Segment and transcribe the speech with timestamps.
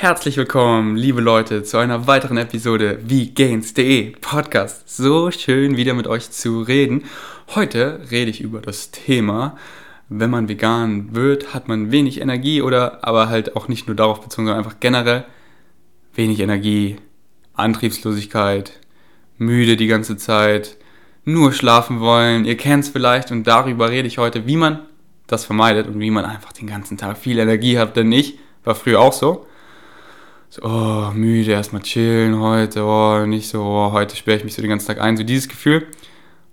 [0.00, 4.88] Herzlich willkommen, liebe Leute, zu einer weiteren Episode wie Gains.de Podcast.
[4.88, 7.04] So schön wieder mit euch zu reden.
[7.54, 9.58] Heute rede ich über das Thema,
[10.08, 14.22] wenn man vegan wird, hat man wenig Energie oder aber halt auch nicht nur darauf
[14.22, 15.26] bezogen, sondern einfach generell
[16.14, 16.96] wenig Energie,
[17.52, 18.80] Antriebslosigkeit,
[19.36, 20.78] müde die ganze Zeit,
[21.26, 22.46] nur schlafen wollen.
[22.46, 24.78] Ihr kennt es vielleicht und darüber rede ich heute, wie man
[25.26, 28.74] das vermeidet und wie man einfach den ganzen Tag viel Energie hat, denn ich war
[28.74, 29.44] früher auch so
[30.50, 34.60] so, oh, müde, erstmal chillen heute, oh, nicht so, oh, heute sperre ich mich so
[34.60, 35.86] den ganzen Tag ein, so dieses Gefühl.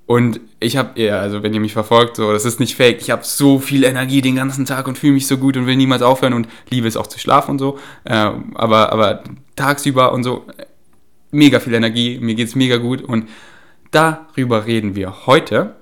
[0.05, 3.09] Und ich habe, ja, also wenn ihr mich verfolgt, so, das ist nicht fake, ich
[3.09, 6.03] habe so viel Energie den ganzen Tag und fühle mich so gut und will niemals
[6.03, 7.79] aufhören und liebe es auch zu schlafen und so.
[8.03, 9.23] Äh, aber, aber
[9.55, 10.45] tagsüber und so,
[11.31, 13.27] mega viel Energie, mir geht es mega gut und
[13.89, 15.75] darüber reden wir heute.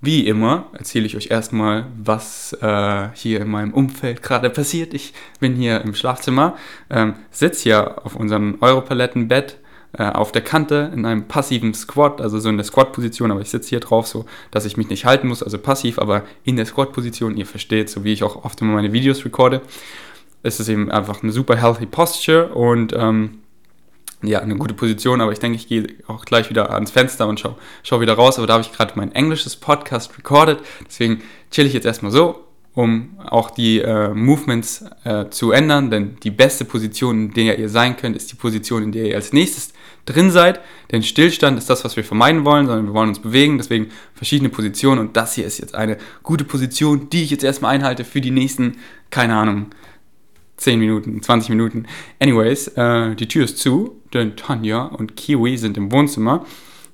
[0.00, 4.94] Wie immer erzähle ich euch erstmal, was äh, hier in meinem Umfeld gerade passiert.
[4.94, 6.56] Ich bin hier im Schlafzimmer,
[6.88, 9.58] ähm, sitze hier auf unserem Europalettenbett
[9.92, 13.50] äh, auf der Kante in einem passiven Squat, also so in der Squat-Position, aber ich
[13.50, 16.66] sitze hier drauf, so dass ich mich nicht halten muss, also passiv, aber in der
[16.66, 19.62] Squat-Position, ihr versteht, so wie ich auch oft immer meine Videos recorde.
[20.44, 23.38] Es ist eben einfach eine super healthy Posture und ähm,
[24.22, 27.38] ja, eine gute Position, aber ich denke, ich gehe auch gleich wieder ans Fenster und
[27.38, 28.38] schau, schau wieder raus.
[28.38, 30.58] Aber da habe ich gerade mein englisches Podcast recorded.
[30.86, 32.44] Deswegen chill ich jetzt erstmal so,
[32.74, 35.90] um auch die äh, Movements äh, zu ändern.
[35.90, 39.14] Denn die beste Position, in der ihr sein könnt, ist die Position, in der ihr
[39.14, 39.72] als nächstes
[40.04, 40.60] drin seid.
[40.90, 43.58] Denn Stillstand ist das, was wir vermeiden wollen, sondern wir wollen uns bewegen.
[43.58, 44.98] Deswegen verschiedene Positionen.
[44.98, 48.32] Und das hier ist jetzt eine gute Position, die ich jetzt erstmal einhalte für die
[48.32, 48.78] nächsten,
[49.10, 49.66] keine Ahnung,
[50.58, 51.86] 10 Minuten, 20 Minuten.
[52.18, 56.44] Anyways, äh, die Tür ist zu, denn Tanja und Kiwi sind im Wohnzimmer.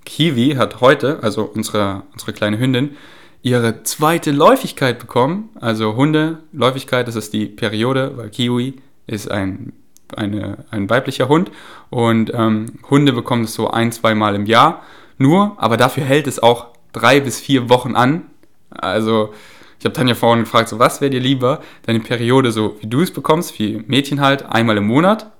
[0.04, 2.96] Kiwi hat heute, also unsere, unsere kleine Hündin,
[3.42, 5.50] ihre zweite Läufigkeit bekommen.
[5.60, 8.74] Also Hundeläufigkeit, das ist die Periode, weil Kiwi
[9.06, 9.72] ist ein,
[10.16, 11.50] eine, ein weiblicher Hund.
[11.90, 14.82] Und ähm, Hunde bekommen es so ein, zwei Mal im Jahr
[15.18, 18.22] nur, aber dafür hält es auch drei bis vier Wochen an.
[18.70, 19.32] Also
[19.78, 23.02] ich habe Tanja vorhin gefragt, so was wäre dir lieber, deine Periode so wie du
[23.02, 25.30] es bekommst, wie Mädchen halt, einmal im Monat,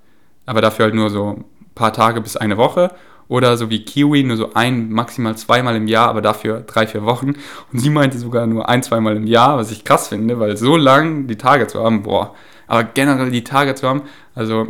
[0.47, 2.93] aber dafür halt nur so paar Tage bis eine Woche
[3.29, 7.05] oder so wie Kiwi, nur so ein, maximal zweimal im Jahr, aber dafür drei, vier
[7.05, 7.35] Wochen.
[7.73, 10.77] Und sie meinte sogar nur ein, zweimal im Jahr, was ich krass finde, weil so
[10.77, 12.35] lang die Tage zu haben, boah.
[12.67, 14.03] Aber generell die Tage zu haben,
[14.35, 14.69] also,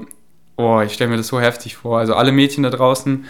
[0.56, 1.98] boah, ich stelle mir das so heftig vor.
[1.98, 3.24] Also alle Mädchen da draußen,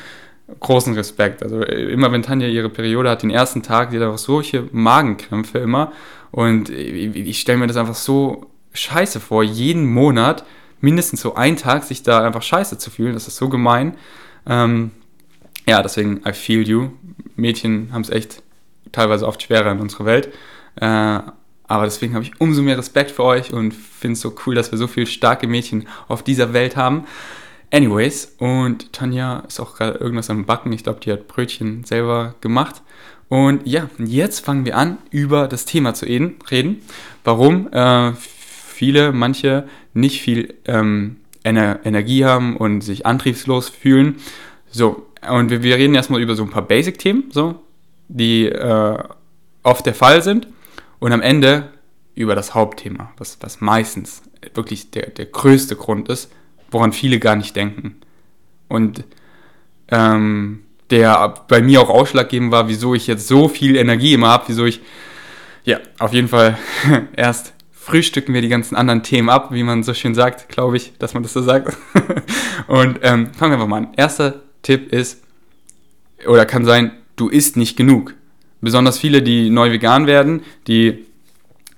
[0.61, 1.43] großen Respekt.
[1.43, 5.59] Also immer wenn Tanja ihre Periode hat, den ersten Tag, die hat einfach solche Magenkrämpfe
[5.59, 5.93] immer.
[6.31, 10.45] Und ich stelle mir das einfach so scheiße vor, jeden Monat
[10.85, 13.15] mindestens so einen Tag sich da einfach scheiße zu fühlen.
[13.15, 13.97] Das ist so gemein.
[14.47, 14.91] Ähm,
[15.67, 16.91] ja, deswegen, I feel you.
[17.37, 18.43] Mädchen haben es echt
[18.93, 20.29] teilweise oft schwerer in unserer Welt.
[20.77, 21.21] Äh,
[21.67, 24.71] aber deswegen habe ich umso mehr Respekt für euch und finde es so cool, dass
[24.71, 27.05] wir so viele starke Mädchen auf dieser Welt haben.
[27.73, 30.73] Anyways, und Tanja ist auch gerade irgendwas am Backen.
[30.73, 32.83] Ich glaube, die hat Brötchen selber gemacht.
[33.31, 36.83] Und ja, jetzt fangen wir an, über das Thema zu reden.
[37.25, 38.13] Warum äh,
[38.75, 44.17] viele, manche nicht viel ähm, Ener Energie haben und sich antriebslos fühlen.
[44.71, 47.63] So, und wir, wir reden erstmal über so ein paar Basic-Themen, so,
[48.09, 48.99] die äh,
[49.63, 50.49] oft der Fall sind.
[50.99, 51.71] Und am Ende
[52.15, 54.23] über das Hauptthema, was, was meistens
[54.55, 56.31] wirklich der, der größte Grund ist,
[56.71, 57.97] woran viele gar nicht denken.
[58.69, 59.05] Und
[59.89, 64.45] ähm, der bei mir auch ausschlaggebend war, wieso ich jetzt so viel Energie immer habe,
[64.49, 64.81] wieso ich,
[65.65, 66.59] ja, auf jeden Fall
[67.17, 67.54] erst
[67.85, 71.15] frühstücken wir die ganzen anderen Themen ab, wie man so schön sagt, glaube ich, dass
[71.15, 71.77] man das so sagt.
[72.67, 73.89] Und ähm, fangen wir einfach mal an.
[73.97, 75.23] Erster Tipp ist,
[76.27, 78.15] oder kann sein, du isst nicht genug.
[78.61, 81.05] Besonders viele, die neu vegan werden, die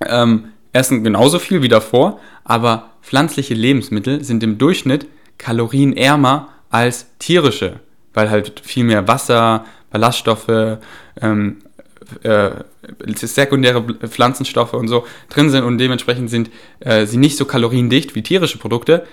[0.05, 5.07] ähm, essen genauso viel wie davor, aber pflanzliche Lebensmittel sind im Durchschnitt
[5.37, 7.79] kalorienärmer als tierische
[8.17, 10.79] weil halt viel mehr Wasser, Ballaststoffe,
[11.21, 11.57] ähm,
[12.23, 12.51] äh,
[13.15, 18.23] sekundäre Pflanzenstoffe und so drin sind und dementsprechend sind äh, sie nicht so kaloriendicht wie
[18.23, 19.05] tierische Produkte,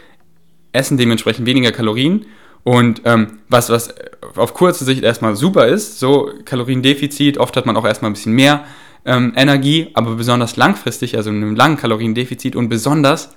[0.72, 2.26] essen dementsprechend weniger Kalorien
[2.64, 3.94] und ähm, was, was
[4.37, 8.32] auf kurze Sicht erstmal super ist, so Kaloriendefizit, oft hat man auch erstmal ein bisschen
[8.32, 8.64] mehr
[9.05, 13.35] ähm, Energie, aber besonders langfristig, also in einem langen Kaloriendefizit und besonders,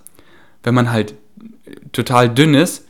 [0.63, 1.13] wenn man halt
[1.91, 2.87] total dünn ist,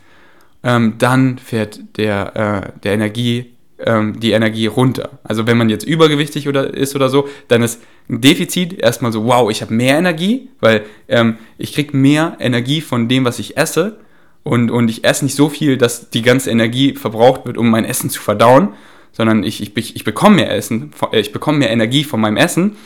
[0.62, 3.54] ähm, dann fährt der, äh, der Energie,
[3.84, 5.18] ähm, die Energie runter.
[5.22, 9.24] Also wenn man jetzt übergewichtig oder ist oder so, dann ist ein Defizit erstmal so,
[9.24, 13.56] wow, ich habe mehr Energie, weil ähm, ich kriege mehr Energie von dem, was ich
[13.56, 13.98] esse.
[14.42, 17.84] Und, und ich esse nicht so viel, dass die ganze Energie verbraucht wird, um mein
[17.84, 18.70] Essen zu verdauen,
[19.12, 22.76] sondern ich, ich, ich bekomme mehr Essen, äh, ich bekomme mehr Energie von meinem Essen.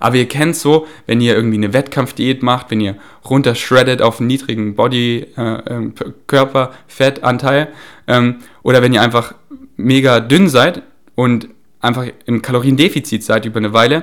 [0.00, 2.96] Aber ihr kennt so, wenn ihr irgendwie eine Wettkampfdiät macht, wenn ihr
[3.28, 5.90] runtershreddet auf einen niedrigen Body, äh, äh,
[6.26, 7.68] Körperfettanteil
[8.06, 9.34] ähm, oder wenn ihr einfach
[9.78, 10.82] mega dünn seid
[11.14, 11.48] und
[11.80, 14.02] einfach im Kaloriendefizit seid über eine Weile,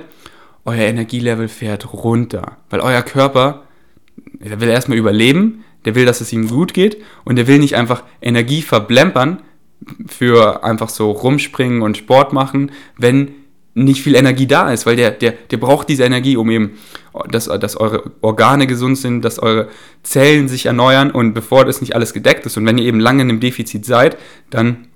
[0.63, 3.65] euer Energielevel fährt runter, weil euer Körper,
[4.17, 7.75] der will erstmal überleben, der will, dass es ihm gut geht und der will nicht
[7.75, 9.43] einfach Energie verblempern
[10.07, 13.31] für einfach so rumspringen und Sport machen, wenn
[13.75, 16.71] nicht viel Energie da ist, weil der, der, der braucht diese Energie, um eben,
[17.29, 19.67] dass, dass eure Organe gesund sind, dass eure
[20.01, 23.21] Zellen sich erneuern und bevor das nicht alles gedeckt ist und wenn ihr eben lange
[23.21, 24.17] in einem Defizit seid,
[24.49, 24.87] dann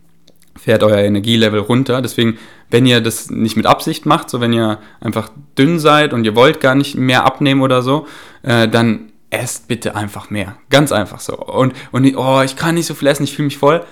[0.60, 2.02] fährt euer Energielevel runter.
[2.02, 2.38] Deswegen,
[2.70, 6.36] wenn ihr das nicht mit Absicht macht, so wenn ihr einfach dünn seid und ihr
[6.36, 8.08] wollt gar nicht mehr abnehmen oder so,
[8.44, 10.58] äh, dann esst bitte einfach mehr.
[10.70, 11.38] Ganz einfach so.
[11.38, 13.86] Und, und oh, ich kann nicht so viel essen, ich fühle mich voll.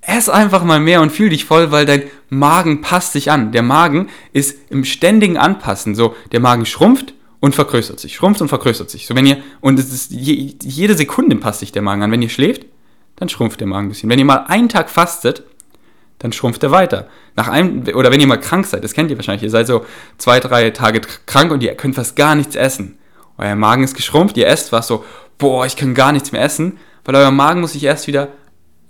[0.00, 3.52] Ess einfach mal mehr und fühl dich voll, weil dein Magen passt sich an.
[3.52, 5.94] Der Magen ist im ständigen Anpassen.
[5.94, 9.06] So, der Magen schrumpft und vergrößert sich, schrumpft und vergrößert sich.
[9.06, 12.10] So, wenn ihr, und es ist je, jede Sekunde passt sich der Magen an.
[12.10, 12.66] Wenn ihr schläft,
[13.16, 14.10] dann schrumpft der Magen ein bisschen.
[14.10, 15.44] Wenn ihr mal einen Tag fastet,
[16.22, 17.08] dann schrumpft er weiter.
[17.34, 19.84] Nach einem, oder wenn ihr mal krank seid, das kennt ihr wahrscheinlich, ihr seid so
[20.18, 22.98] zwei, drei Tage krank und ihr könnt fast gar nichts essen.
[23.38, 25.04] Euer Magen ist geschrumpft, ihr esst was so,
[25.38, 28.28] boah, ich kann gar nichts mehr essen, weil euer Magen muss sich erst wieder,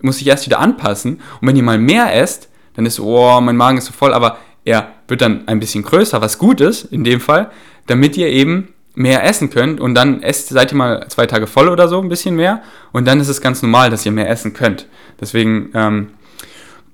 [0.02, 1.22] muss sich erst wieder anpassen.
[1.40, 4.12] Und wenn ihr mal mehr esst, dann ist so, oh, mein Magen ist so voll,
[4.12, 7.50] aber er wird dann ein bisschen größer, was gut ist in dem Fall,
[7.86, 11.70] damit ihr eben mehr essen könnt und dann esst, seid ihr mal zwei Tage voll
[11.70, 12.62] oder so, ein bisschen mehr
[12.92, 14.86] und dann ist es ganz normal, dass ihr mehr essen könnt.
[15.18, 16.08] Deswegen, ähm,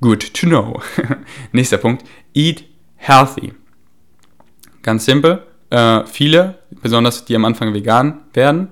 [0.00, 0.80] Good to know.
[1.52, 2.04] Nächster Punkt.
[2.34, 2.64] Eat
[2.96, 3.52] healthy.
[4.82, 5.42] Ganz simpel.
[5.70, 8.68] Äh, viele, besonders die am Anfang vegan werden,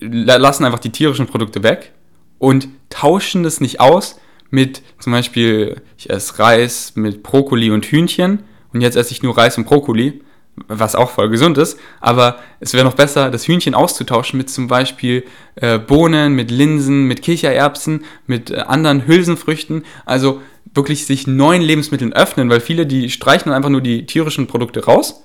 [0.00, 1.92] lassen einfach die tierischen Produkte weg
[2.38, 4.18] und tauschen das nicht aus
[4.50, 9.38] mit zum Beispiel, ich esse Reis mit Brokkoli und Hühnchen und jetzt esse ich nur
[9.38, 10.22] Reis und Brokkoli
[10.68, 14.68] was auch voll gesund ist, aber es wäre noch besser, das Hühnchen auszutauschen mit zum
[14.68, 15.24] Beispiel
[15.56, 20.42] äh, Bohnen, mit Linsen, mit Kichererbsen, mit äh, anderen Hülsenfrüchten, also
[20.74, 24.84] wirklich sich neuen Lebensmitteln öffnen, weil viele, die streichen dann einfach nur die tierischen Produkte
[24.84, 25.22] raus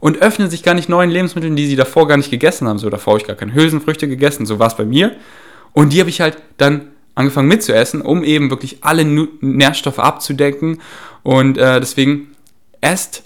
[0.00, 2.78] und öffnen sich gar nicht neuen Lebensmitteln, die sie davor gar nicht gegessen haben.
[2.78, 5.16] So, davor habe ich gar keine Hülsenfrüchte gegessen, so war es bei mir.
[5.72, 10.80] Und die habe ich halt dann angefangen mitzuessen, um eben wirklich alle Nährstoffe abzudecken.
[11.22, 12.28] Und äh, deswegen
[12.80, 13.24] esst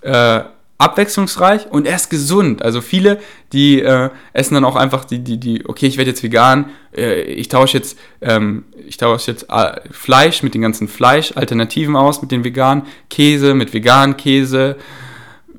[0.00, 0.40] äh,
[0.78, 2.62] abwechslungsreich und er ist gesund.
[2.62, 3.18] Also viele,
[3.52, 7.22] die äh, essen dann auch einfach die, die, die, okay, ich werde jetzt vegan, äh,
[7.22, 12.30] ich tausche jetzt, ähm, ich tausche jetzt äh, Fleisch mit den ganzen Fleischalternativen aus, mit
[12.30, 14.76] den veganen Käse, mit veganen Käse,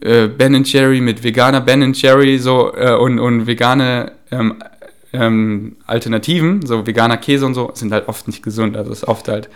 [0.02, 4.62] äh, Ben Jerry mit veganer Ben Jerry so äh, und, und vegane ähm,
[5.14, 8.78] ähm, Alternativen, so veganer Käse und so, sind halt oft nicht gesund.
[8.78, 9.50] Also ist oft halt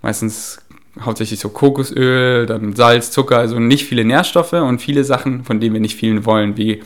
[0.00, 0.60] meistens
[1.00, 5.74] hauptsächlich so Kokosöl, dann Salz, Zucker, also nicht viele Nährstoffe und viele Sachen, von denen
[5.74, 6.82] wir nicht vielen wollen, wie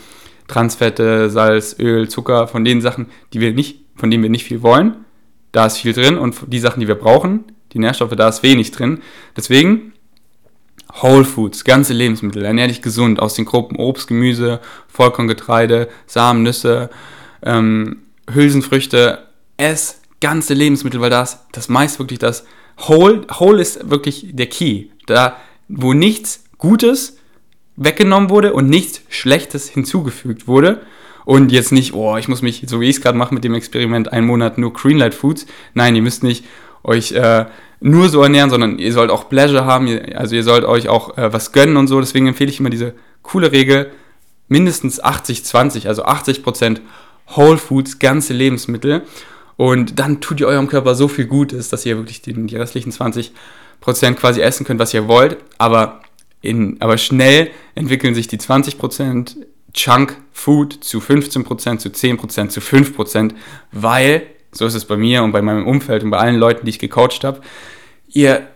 [0.47, 4.61] Transfette, Salz, Öl, Zucker, von den Sachen, die wir nicht, von denen wir nicht viel
[4.63, 5.05] wollen,
[5.51, 7.43] da ist viel drin und die Sachen, die wir brauchen,
[7.73, 9.01] die Nährstoffe, da ist wenig drin.
[9.35, 9.93] Deswegen
[11.01, 16.89] Whole Foods, ganze Lebensmittel, ernähr dich gesund aus den Gruppen Obst, Gemüse, Vollkorngetreide, Samen, Nüsse,
[17.43, 19.19] ähm, Hülsenfrüchte,
[19.57, 22.45] ess ganze Lebensmittel, weil das das meist wirklich das
[22.79, 24.87] Whole, Whole ist wirklich der Key.
[25.05, 25.37] Da,
[25.67, 27.17] wo nichts Gutes
[27.75, 30.81] weggenommen wurde und nichts Schlechtes hinzugefügt wurde.
[31.25, 33.53] Und jetzt nicht, oh, ich muss mich, so wie ich es gerade mache mit dem
[33.53, 35.45] Experiment, einen Monat nur Greenlight Foods.
[35.73, 36.45] Nein, ihr müsst nicht
[36.83, 37.45] euch äh,
[37.81, 39.87] nur so ernähren, sondern ihr sollt auch Pleasure haben.
[40.15, 41.99] Also ihr sollt euch auch äh, was gönnen und so.
[41.99, 42.93] Deswegen empfehle ich immer diese
[43.23, 43.91] coole Regel,
[44.47, 46.79] mindestens 80-20, also 80%
[47.35, 49.01] Whole Foods, ganze Lebensmittel.
[49.57, 52.91] Und dann tut ihr eurem Körper so viel Gutes, dass ihr wirklich die, die restlichen
[52.91, 53.31] 20%
[54.13, 55.37] quasi essen könnt, was ihr wollt.
[55.57, 56.01] Aber,
[56.41, 59.35] in, aber schnell entwickeln sich die 20%
[59.73, 63.33] Chunk Food zu 15%, zu 10%, zu 5%,
[63.71, 66.69] weil, so ist es bei mir und bei meinem Umfeld und bei allen Leuten, die
[66.69, 67.41] ich gecoacht habe,
[68.07, 68.47] ihr,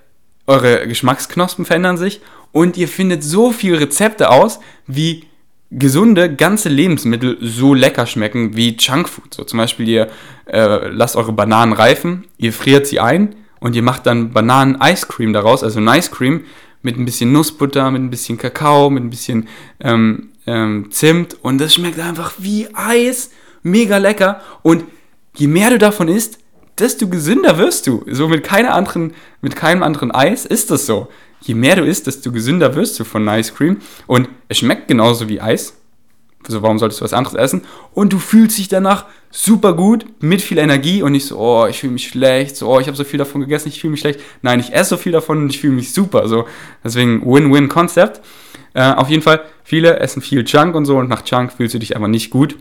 [0.47, 5.25] eure Geschmacksknospen verändern sich und ihr findet so viele Rezepte aus, wie
[5.71, 9.33] gesunde, ganze Lebensmittel so lecker schmecken wie Junkfood.
[9.33, 10.07] So zum Beispiel, ihr
[10.45, 15.63] äh, lasst eure Bananen reifen, ihr friert sie ein und ihr macht dann Bananen-Ice-Cream daraus,
[15.63, 16.41] also ein Ice-Cream
[16.81, 19.47] mit ein bisschen Nussbutter, mit ein bisschen Kakao, mit ein bisschen
[19.79, 23.31] ähm, ähm, Zimt und das schmeckt einfach wie Eis,
[23.63, 24.83] mega lecker und
[25.35, 26.39] je mehr du davon isst,
[26.79, 28.03] desto gesünder wirst du.
[28.09, 31.07] So mit, keiner anderen, mit keinem anderen Eis ist das so
[31.41, 33.77] je mehr du isst, desto gesünder wirst du von Ice Cream.
[34.07, 35.77] Und es schmeckt genauso wie Eis.
[36.45, 37.61] Also warum solltest du was anderes essen?
[37.93, 41.79] Und du fühlst dich danach super gut, mit viel Energie und nicht so, oh, ich
[41.79, 44.19] fühle mich schlecht, so, oh, ich habe so viel davon gegessen, ich fühle mich schlecht.
[44.41, 46.27] Nein, ich esse so viel davon und ich fühle mich super.
[46.27, 46.45] So,
[46.83, 48.21] deswegen Win-Win-Konzept.
[48.73, 51.79] Äh, auf jeden Fall, viele essen viel Junk und so und nach Junk fühlst du
[51.79, 52.57] dich einfach nicht gut,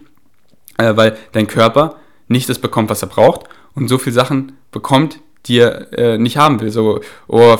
[0.76, 1.96] äh, weil dein Körper
[2.28, 6.36] nicht das bekommt, was er braucht und so viele Sachen bekommt, die er äh, nicht
[6.36, 6.70] haben will.
[6.70, 7.56] So oh,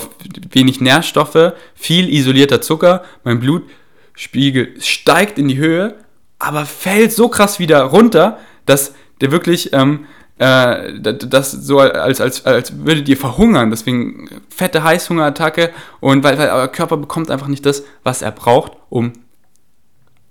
[0.50, 5.94] wenig Nährstoffe, viel isolierter Zucker, mein Blutspiegel steigt in die Höhe,
[6.38, 10.06] aber fällt so krass wieder runter, dass der wirklich ähm,
[10.38, 13.70] äh, das so als, als, als würdet ihr verhungern.
[13.70, 15.70] Deswegen fette Heißhungerattacke
[16.00, 19.12] und weil, weil euer Körper bekommt einfach nicht das, was er braucht, um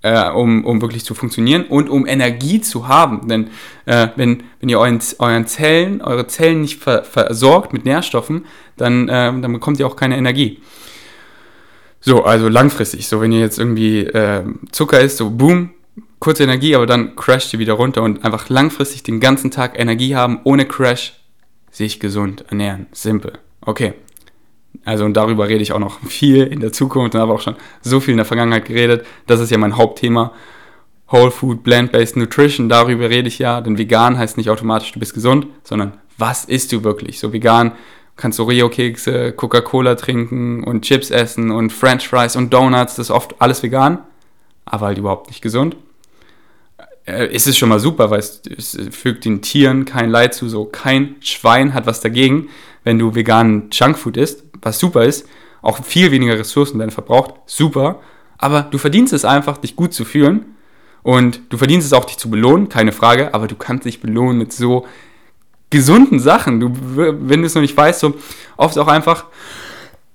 [0.02, 3.28] äh, um, um wirklich zu funktionieren und um Energie zu haben.
[3.28, 3.48] Denn
[3.86, 9.08] äh, wenn, wenn ihr euren, euren Zellen, eure Zellen nicht ver, versorgt mit Nährstoffen, dann,
[9.08, 10.60] äh, dann bekommt ihr auch keine Energie.
[12.00, 13.08] So, also langfristig.
[13.08, 15.70] So, wenn ihr jetzt irgendwie äh, Zucker isst, so boom,
[16.18, 20.16] kurze Energie, aber dann crasht ihr wieder runter und einfach langfristig den ganzen Tag Energie
[20.16, 21.14] haben, ohne Crash,
[21.70, 22.86] sich gesund ernähren.
[22.92, 23.34] Simpel.
[23.60, 23.94] Okay.
[24.84, 27.56] Also und darüber rede ich auch noch viel in der Zukunft und habe auch schon
[27.80, 29.04] so viel in der Vergangenheit geredet.
[29.26, 30.32] Das ist ja mein Hauptthema.
[31.10, 35.12] Whole Food, Plant-Based Nutrition, darüber rede ich ja, denn vegan heißt nicht automatisch, du bist
[35.12, 37.18] gesund, sondern was isst du wirklich?
[37.18, 37.72] So vegan
[38.16, 43.10] kannst du Oreo-Kekse, Coca-Cola trinken und Chips essen und French Fries und Donuts, das ist
[43.10, 43.98] oft alles vegan,
[44.64, 45.76] aber halt überhaupt nicht gesund.
[47.06, 50.48] Äh, ist es schon mal super, weil es, es fügt den Tieren kein Leid zu,
[50.48, 52.48] so kein Schwein hat was dagegen,
[52.84, 55.26] wenn du veganen Junkfood isst, was super ist,
[55.62, 58.00] auch viel weniger Ressourcen dann verbraucht, super,
[58.38, 60.56] aber du verdienst es einfach, dich gut zu fühlen
[61.02, 64.38] und du verdienst es auch, dich zu belohnen, keine Frage, aber du kannst dich belohnen
[64.38, 64.86] mit so
[65.70, 66.60] gesunden Sachen.
[66.60, 68.14] Du, wenn du es noch nicht weißt, so
[68.56, 69.26] oft auch einfach,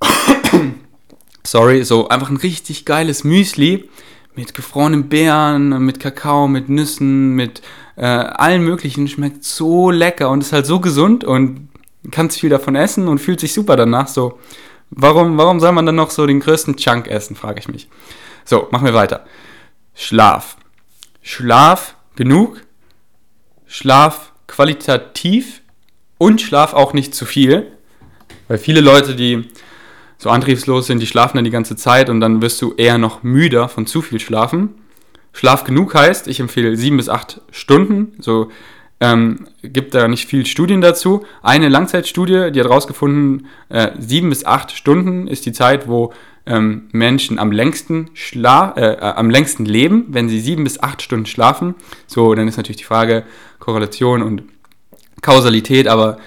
[1.43, 3.89] sorry, so einfach ein richtig geiles Müsli
[4.35, 7.61] mit gefrorenen Beeren, mit Kakao, mit Nüssen, mit
[7.95, 11.69] äh, allen möglichen, schmeckt so lecker und ist halt so gesund und
[12.12, 14.07] kannst viel davon essen und fühlt sich super danach.
[14.07, 14.39] So,
[14.89, 17.89] warum, warum soll man dann noch so den größten Chunk essen, frage ich mich.
[18.43, 19.25] So, machen wir weiter.
[19.93, 20.57] Schlaf.
[21.21, 22.62] Schlaf genug,
[23.65, 25.62] Schlaf qualitativ
[26.17, 27.71] und Schlaf auch nicht zu viel.
[28.47, 29.47] Weil viele Leute, die
[30.17, 33.24] so antriebslos sind, die schlafen dann die ganze Zeit und dann wirst du eher noch
[33.24, 34.75] müder von zu viel Schlafen.
[35.33, 38.13] Schlaf genug heißt, ich empfehle sieben bis acht Stunden.
[38.19, 38.50] So
[38.99, 41.25] ähm, gibt da nicht viel Studien dazu.
[41.41, 46.13] Eine Langzeitstudie, die hat herausgefunden, äh, sieben bis acht Stunden ist die Zeit, wo
[46.45, 51.25] ähm, Menschen am längsten, schla äh, am längsten leben, wenn sie sieben bis acht Stunden
[51.25, 51.75] schlafen.
[52.07, 53.23] So, dann ist natürlich die Frage
[53.59, 54.43] Korrelation und
[55.21, 56.17] Kausalität, aber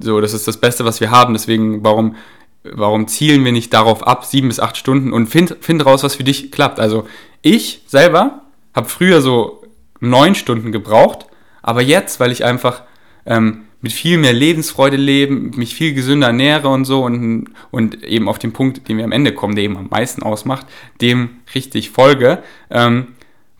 [0.00, 1.34] so, das ist das Beste, was wir haben.
[1.34, 2.16] Deswegen, warum,
[2.64, 6.16] warum zielen wir nicht darauf ab, sieben bis acht Stunden und find, find raus, was
[6.16, 6.80] für dich klappt.
[6.80, 7.06] Also
[7.42, 8.42] ich selber
[8.74, 9.62] habe früher so
[10.00, 11.26] neun Stunden gebraucht,
[11.68, 12.80] aber jetzt, weil ich einfach
[13.26, 18.26] ähm, mit viel mehr Lebensfreude lebe, mich viel gesünder ernähre und so und, und eben
[18.26, 20.66] auf den Punkt, den wir am Ende kommen, der eben am meisten ausmacht,
[21.02, 23.08] dem richtig folge, ähm,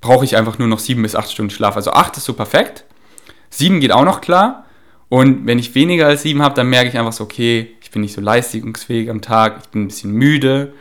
[0.00, 1.76] brauche ich einfach nur noch sieben bis acht Stunden Schlaf.
[1.76, 2.84] Also acht ist so perfekt,
[3.50, 4.64] sieben geht auch noch klar.
[5.10, 8.00] Und wenn ich weniger als sieben habe, dann merke ich einfach so, okay, ich bin
[8.00, 10.72] nicht so leistungsfähig am Tag, ich bin ein bisschen müde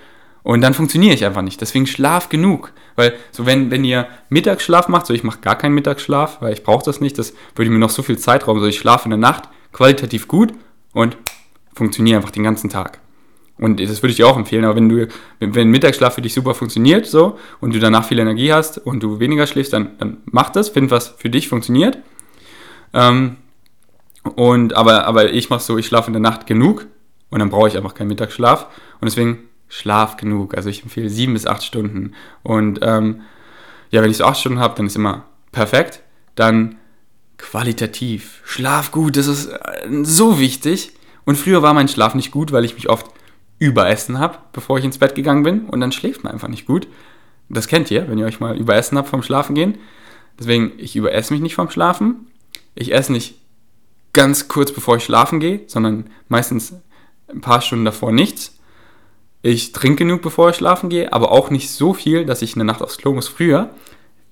[0.44, 1.60] und dann funktioniere ich einfach nicht.
[1.62, 2.72] Deswegen schlaf genug.
[2.96, 6.64] Weil so wenn, wenn ihr Mittagsschlaf macht, so ich mache gar keinen Mittagsschlaf, weil ich
[6.64, 9.20] brauche das nicht, das würde mir noch so viel Zeitraum, so ich schlafe in der
[9.20, 10.54] Nacht qualitativ gut
[10.94, 11.18] und
[11.74, 13.00] funktioniere einfach den ganzen Tag.
[13.60, 15.08] Und das würde ich dir auch empfehlen, aber wenn du,
[15.40, 19.20] wenn Mittagsschlaf für dich super funktioniert, so, und du danach viel Energie hast und du
[19.20, 21.98] weniger schläfst, dann, dann mach das, find was für dich funktioniert.
[22.94, 23.38] Ähm,
[24.36, 26.86] und, aber, aber ich mache so, ich schlafe in der Nacht genug
[27.30, 28.68] und dann brauche ich einfach keinen Mittagsschlaf.
[29.00, 30.56] Und deswegen Schlaf genug.
[30.56, 32.14] Also ich empfehle sieben bis acht Stunden.
[32.44, 33.22] Und ähm,
[33.90, 36.02] ja, wenn ich so acht Stunden habe, dann ist immer perfekt.
[36.36, 36.78] Dann
[37.38, 38.42] qualitativ.
[38.46, 40.92] Schlaf gut, das ist äh, so wichtig.
[41.26, 43.08] Und früher war mein Schlaf nicht gut, weil ich mich oft
[43.60, 45.66] überessen habe, bevor ich ins Bett gegangen bin.
[45.66, 46.88] Und dann schläft man einfach nicht gut.
[47.50, 49.78] Das kennt ihr, wenn ihr euch mal überessen habt vom Schlafen gehen.
[50.40, 52.28] Deswegen, ich überesse mich nicht vom Schlafen.
[52.76, 53.36] Ich esse nicht
[54.14, 56.74] ganz kurz bevor ich schlafen gehe, sondern meistens
[57.28, 58.57] ein paar Stunden davor nichts.
[59.48, 62.66] Ich trinke genug, bevor ich schlafen gehe, aber auch nicht so viel, dass ich eine
[62.66, 63.30] Nacht aufs Klo muss.
[63.30, 63.70] Früher,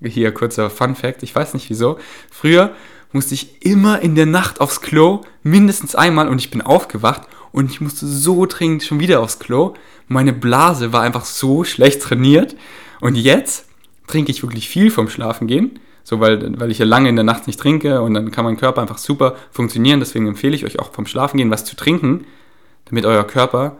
[0.02, 1.98] hier kurzer Fun Fact, ich weiß nicht wieso,
[2.30, 2.72] früher
[3.12, 7.70] musste ich immer in der Nacht aufs Klo, mindestens einmal und ich bin aufgewacht und
[7.70, 9.72] ich musste so dringend schon wieder aufs Klo.
[10.06, 12.54] Meine Blase war einfach so schlecht trainiert
[13.00, 13.64] und jetzt
[14.06, 17.24] trinke ich wirklich viel vom Schlafen gehen, so weil, weil ich ja lange in der
[17.24, 19.98] Nacht nicht trinke und dann kann mein Körper einfach super funktionieren.
[19.98, 22.26] Deswegen empfehle ich euch auch vom Schlafen gehen was zu trinken,
[22.84, 23.78] damit euer Körper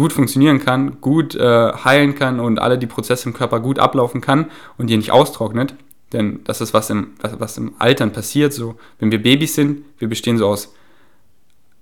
[0.00, 4.22] gut funktionieren kann, gut äh, heilen kann und alle die Prozesse im Körper gut ablaufen
[4.22, 5.74] kann und ihr nicht austrocknet.
[6.14, 8.54] Denn das ist was im, was im Altern passiert.
[8.54, 10.72] So, wenn wir Babys sind, wir bestehen so aus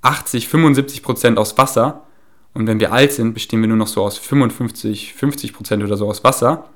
[0.02, 2.02] 80, 75 Prozent aus Wasser
[2.54, 5.96] Und wenn wir alt sind, bestehen wir nur noch so aus 55, 50 Prozent oder
[5.96, 6.70] so aus Wasser.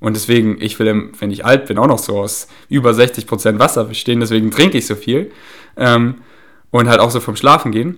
[0.00, 3.58] Und deswegen, ich will, wenn ich alt bin, auch noch so aus über 60 Prozent
[3.58, 4.20] Wasser bestehen.
[4.20, 5.32] Deswegen trinke ich so viel.
[5.78, 6.16] Ähm,
[6.70, 7.96] und halt auch so vom Schlafen gehen.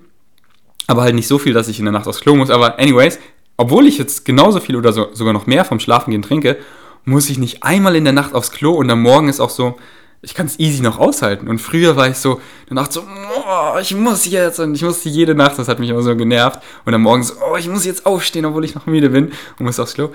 [0.87, 2.51] Aber halt nicht so viel, dass ich in der Nacht aufs Klo muss.
[2.51, 3.19] Aber anyways,
[3.57, 6.59] obwohl ich jetzt genauso viel oder so, sogar noch mehr vom Schlafen gehen trinke,
[7.05, 9.77] muss ich nicht einmal in der Nacht aufs Klo und am Morgen ist auch so,
[10.23, 11.49] ich kann es easy noch aushalten.
[11.49, 15.35] Und früher war ich so, Nacht so, oh, ich muss jetzt und ich musste jede
[15.35, 16.61] Nacht, das hat mich immer so genervt.
[16.85, 19.67] Und am Morgen so, oh, ich muss jetzt aufstehen, obwohl ich noch müde bin und
[19.67, 20.11] muss aufs Klo.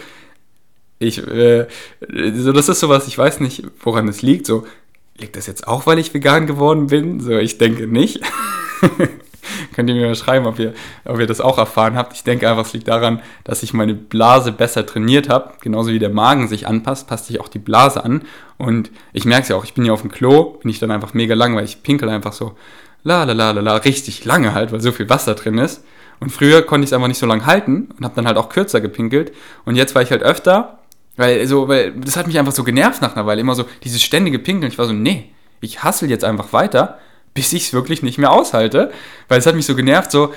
[0.98, 1.68] Ich, äh,
[2.36, 4.48] so, das ist sowas, ich weiß nicht, woran es liegt.
[4.48, 4.66] So,
[5.18, 7.22] liegt das jetzt auch, weil ich vegan geworden bin?
[7.22, 8.20] So, ich denke nicht.
[9.76, 10.74] Könnt ihr mir mal schreiben, ob ihr,
[11.06, 12.14] ob ihr das auch erfahren habt.
[12.14, 15.52] Ich denke einfach, es liegt daran, dass ich meine Blase besser trainiert habe.
[15.62, 18.24] Genauso wie der Magen sich anpasst, passt sich auch die Blase an.
[18.58, 20.92] Und ich merke es ja auch, ich bin ja auf dem Klo, bin ich dann
[20.92, 22.56] einfach mega lang, weil ich pinkel einfach so
[23.04, 25.84] la la la la la richtig lange halt, weil so viel Wasser drin ist.
[26.20, 28.50] Und früher konnte ich es einfach nicht so lange halten und habe dann halt auch
[28.50, 29.32] kürzer gepinkelt.
[29.66, 30.80] Und jetzt war ich halt öfter,
[31.16, 34.02] weil so, weil das hat mich einfach so genervt nach einer Weile, immer so dieses
[34.02, 34.72] ständige Pinkeln.
[34.72, 37.00] Ich war so, nee, ich hassel jetzt einfach weiter
[37.40, 38.92] bis ich es wirklich nicht mehr aushalte,
[39.30, 40.34] weil es hat mich so genervt, so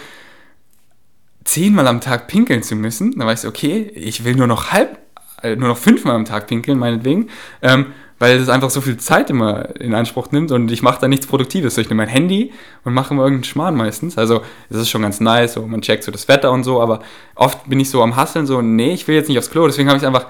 [1.42, 3.18] zehnmal am Tag pinkeln zu müssen.
[3.18, 4.98] Da war ich so, okay, ich will nur noch halb,
[5.42, 7.28] äh, nur noch fünfmal am Tag pinkeln, meinetwegen,
[7.60, 7.86] ähm,
[8.20, 11.26] weil das einfach so viel Zeit immer in Anspruch nimmt und ich mache da nichts
[11.26, 11.74] Produktives.
[11.74, 12.52] So, ich nehme mein Handy
[12.84, 14.16] und mache immer irgendeinen Schmarrn meistens.
[14.16, 17.00] Also, das ist schon ganz nice, so, man checkt so das Wetter und so, aber
[17.34, 19.88] oft bin ich so am Hasseln, so, nee, ich will jetzt nicht aufs Klo, deswegen
[19.88, 20.28] habe ich es einfach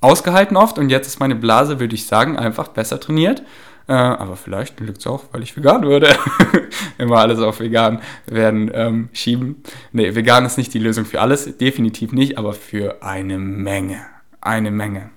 [0.00, 3.42] ausgehalten oft und jetzt ist meine Blase, würde ich sagen, einfach besser trainiert
[3.86, 6.08] äh, aber vielleicht liegt es auch, weil ich vegan würde.
[6.98, 9.62] Immer alles auf vegan werden ähm, schieben.
[9.92, 14.00] Nee, vegan ist nicht die Lösung für alles, definitiv nicht, aber für eine Menge.
[14.40, 15.10] Eine Menge.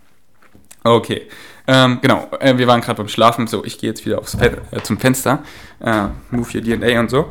[0.84, 1.28] Okay,
[1.68, 3.48] ähm, genau, äh, wir waren gerade beim Schlafen.
[3.48, 5.44] So, ich gehe jetzt wieder aufs Fe äh, zum Fenster.
[5.82, 7.30] Äh, move your DNA und so.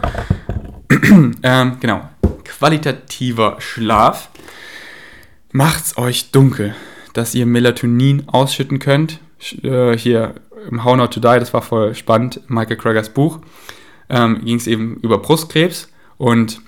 [1.42, 2.08] ähm, genau,
[2.44, 4.28] qualitativer Schlaf.
[5.52, 6.74] Macht's euch dunkel,
[7.14, 9.20] dass ihr Melatonin ausschütten könnt.
[9.62, 10.34] Äh, hier
[10.70, 13.40] im How Not to Die, das war voll spannend, Michael Kragers Buch,
[14.08, 16.60] ähm, ging es eben über Brustkrebs und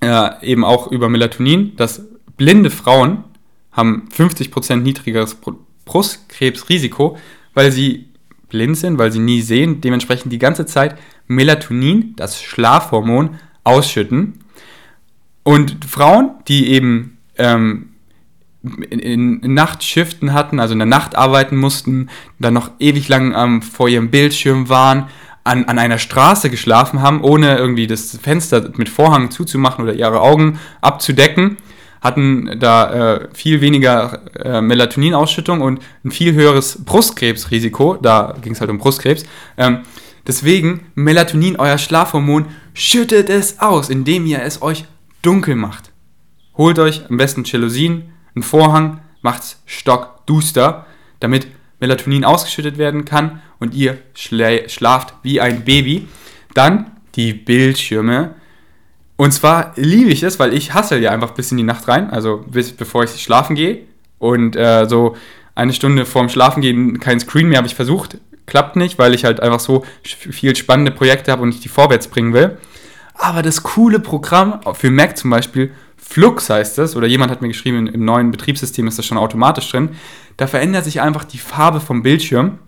[0.00, 2.02] äh, eben auch über Melatonin, dass
[2.36, 3.24] blinde Frauen
[3.72, 5.36] haben 50% niedrigeres
[5.84, 7.18] Brustkrebsrisiko,
[7.54, 8.06] weil sie
[8.48, 14.44] blind sind, weil sie nie sehen, dementsprechend die ganze Zeit Melatonin, das Schlafhormon, ausschütten.
[15.42, 17.90] Und Frauen, die eben ähm,
[18.90, 23.62] in, in Nachtschiften hatten, also in der Nacht arbeiten mussten, dann noch ewig lang ähm,
[23.62, 25.08] vor ihrem Bildschirm waren,
[25.46, 30.20] an, an einer Straße geschlafen haben, ohne irgendwie das Fenster mit Vorhang zuzumachen oder ihre
[30.20, 31.56] Augen abzudecken,
[32.00, 37.96] hatten da äh, viel weniger äh, Melatoninausschüttung und ein viel höheres Brustkrebsrisiko.
[38.00, 39.24] Da ging es halt um Brustkrebs.
[39.56, 39.80] Ähm,
[40.26, 44.84] deswegen, Melatonin, euer Schlafhormon, schüttet es aus, indem ihr es euch
[45.22, 45.92] dunkel macht.
[46.56, 50.86] Holt euch am besten Jalousien, ein Vorhang macht es stockduster,
[51.20, 51.48] damit
[51.80, 56.06] Melatonin ausgeschüttet werden kann und ihr schla schlaft wie ein Baby.
[56.54, 58.34] Dann die Bildschirme.
[59.16, 62.10] Und zwar liebe ich es, weil ich hassel ja einfach bis in die Nacht rein,
[62.10, 63.80] also bis bevor ich schlafen gehe.
[64.18, 65.16] Und äh, so
[65.54, 68.18] eine Stunde vorm Schlafengehen kein Screen mehr habe ich versucht.
[68.44, 72.08] Klappt nicht, weil ich halt einfach so viel spannende Projekte habe und ich die vorwärts
[72.08, 72.58] bringen will.
[73.14, 75.72] Aber das coole Programm für Mac zum Beispiel
[76.08, 79.70] Flux heißt das, oder jemand hat mir geschrieben, im neuen Betriebssystem ist das schon automatisch
[79.70, 79.90] drin.
[80.36, 82.58] Da verändert sich einfach die Farbe vom Bildschirm.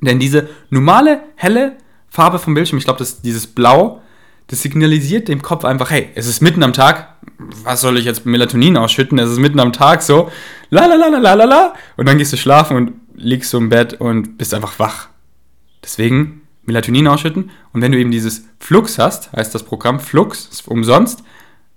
[0.00, 1.76] Denn diese normale, helle
[2.08, 4.00] Farbe vom Bildschirm, ich glaube, dieses Blau,
[4.46, 7.16] das signalisiert dem Kopf einfach, hey, es ist mitten am Tag,
[7.64, 9.18] was soll ich jetzt Melatonin ausschütten?
[9.18, 10.30] Es ist mitten am Tag so,
[10.70, 13.70] la la la la la la Und dann gehst du schlafen und liegst so im
[13.70, 15.08] Bett und bist einfach wach.
[15.82, 17.50] Deswegen Melatonin ausschütten.
[17.72, 21.24] Und wenn du eben dieses Flux hast, heißt das Programm Flux, ist umsonst,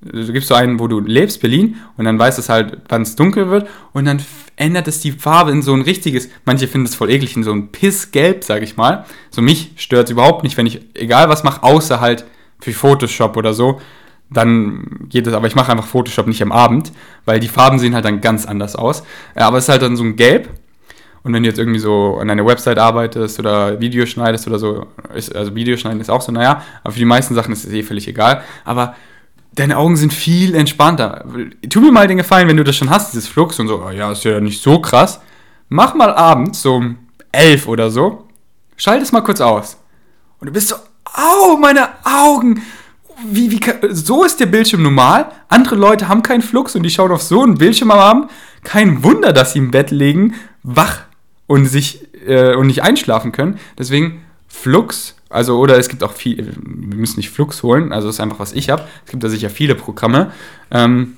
[0.02, 3.16] du gibst so einen, wo du lebst, Berlin, und dann weißt es halt, wann es
[3.16, 4.22] dunkel wird, und dann
[4.56, 7.52] ändert es die Farbe in so ein richtiges, manche finden es voll eklig, in so
[7.52, 9.06] ein Pissgelb, sag ich mal.
[9.30, 12.26] So mich stört es überhaupt nicht, wenn ich egal was mache, außer halt
[12.60, 13.80] für Photoshop oder so,
[14.30, 16.92] dann geht es, aber ich mache einfach Photoshop nicht am Abend,
[17.26, 19.04] weil die Farben sehen halt dann ganz anders aus.
[19.36, 20.50] Aber es ist halt dann so ein Gelb.
[21.24, 24.88] Und wenn du jetzt irgendwie so an deiner Website arbeitest oder Videos schneidest oder so,
[25.14, 27.84] ist, also Videoschneiden ist auch so, naja, aber für die meisten Sachen ist es eh
[27.84, 28.42] völlig egal.
[28.64, 28.96] Aber
[29.54, 31.26] deine Augen sind viel entspannter.
[31.70, 33.90] Tu mir mal den Gefallen, wenn du das schon hast, dieses Flux und so, oh
[33.90, 35.20] ja, ist ja nicht so krass.
[35.70, 36.98] Mach mal abends so um
[37.32, 38.28] elf oder so,
[38.76, 39.78] schalt es mal kurz aus.
[40.40, 42.62] Und du bist so, au, meine Augen.
[43.24, 43.60] Wie, wie,
[43.92, 45.32] so ist der Bildschirm normal.
[45.48, 48.32] Andere Leute haben keinen Flux und die schauen auf so einen Bildschirm am Abend.
[48.64, 50.34] Kein Wunder, dass sie im Bett liegen,
[50.64, 51.02] wach
[51.46, 53.60] und sich äh, und nicht einschlafen können.
[53.78, 58.16] Deswegen Flux, also oder es gibt auch viel, wir müssen nicht Flux holen, also das
[58.16, 58.84] ist einfach, was ich habe.
[59.06, 60.32] Es gibt da sicher viele Programme.
[60.70, 61.18] Ähm,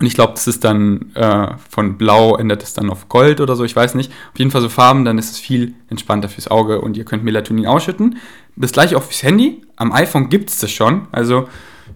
[0.00, 3.54] und ich glaube, das ist dann äh, von Blau ändert es dann auf Gold oder
[3.54, 4.10] so, ich weiß nicht.
[4.32, 7.22] Auf jeden Fall so Farben, dann ist es viel entspannter fürs Auge und ihr könnt
[7.22, 8.18] Melatonin ausschütten.
[8.56, 9.62] Das gleiche auch fürs Handy.
[9.76, 11.06] Am iPhone gibt es das schon.
[11.12, 11.48] Also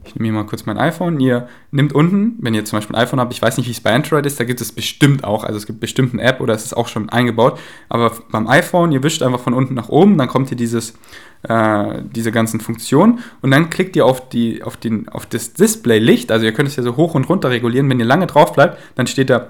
[0.08, 1.20] ich nehme hier mal kurz mein iPhone.
[1.20, 3.80] Ihr nehmt unten, wenn ihr zum Beispiel ein iPhone habt, ich weiß nicht, wie es
[3.80, 6.54] bei Android ist, da gibt es bestimmt auch, also es gibt bestimmt eine App oder
[6.54, 7.58] es ist auch schon eingebaut.
[7.88, 10.94] Aber beim iPhone, ihr wischt einfach von unten nach oben, dann kommt hier dieses,
[11.42, 16.32] äh, diese ganzen Funktionen und dann klickt ihr auf, die, auf, den, auf das Display-Licht,
[16.32, 17.88] also ihr könnt es ja so hoch und runter regulieren.
[17.90, 19.48] Wenn ihr lange drauf bleibt, dann steht da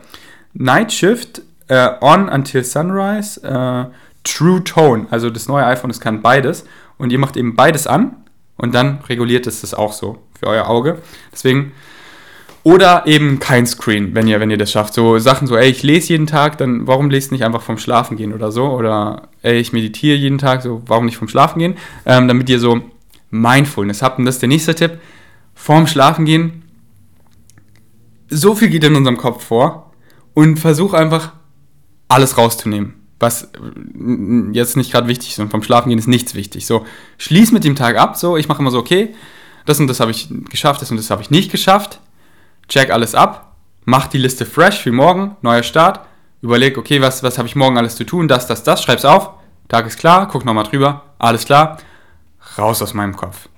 [0.54, 3.86] Night Shift äh, on until sunrise, äh,
[4.24, 5.06] True Tone.
[5.10, 6.64] Also das neue iPhone, das kann beides.
[6.98, 8.16] Und ihr macht eben beides an
[8.58, 10.98] und dann reguliert es das auch so für euer Auge.
[11.32, 11.72] Deswegen
[12.64, 14.92] oder eben kein Screen, wenn ihr, wenn ihr das schafft.
[14.92, 18.16] So Sachen so, ey, ich lese jeden Tag, dann warum lest nicht einfach vom Schlafen
[18.16, 18.66] gehen oder so?
[18.66, 21.76] Oder ey, ich meditiere jeden Tag, so warum nicht vom Schlafen gehen?
[22.04, 22.82] Ähm, damit ihr so
[23.30, 24.18] Mindfulness habt.
[24.18, 24.98] Und das ist der nächste Tipp.
[25.54, 26.64] Vorm Schlafen gehen.
[28.28, 29.92] So viel geht in unserem Kopf vor.
[30.34, 31.32] Und versuch einfach
[32.08, 33.50] alles rauszunehmen was
[34.52, 36.66] jetzt nicht gerade wichtig ist und vom Schlafen gehen ist nichts wichtig.
[36.66, 36.86] So,
[37.18, 39.14] schließ mit dem Tag ab, so, ich mache immer so, okay,
[39.66, 42.00] das und das habe ich geschafft, das und das habe ich nicht geschafft,
[42.68, 46.00] check alles ab, mach die Liste fresh für morgen, neuer Start,
[46.42, 49.30] überleg, okay, was, was habe ich morgen alles zu tun, das, das, das, schreib's auf,
[49.68, 51.78] Tag ist klar, guck nochmal drüber, alles klar,
[52.56, 53.48] raus aus meinem Kopf.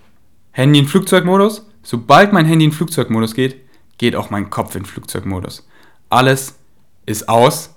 [0.52, 3.56] Handy in Flugzeugmodus, sobald mein Handy in Flugzeugmodus geht,
[3.98, 5.68] geht auch mein Kopf in Flugzeugmodus.
[6.08, 6.56] Alles
[7.06, 7.74] ist aus,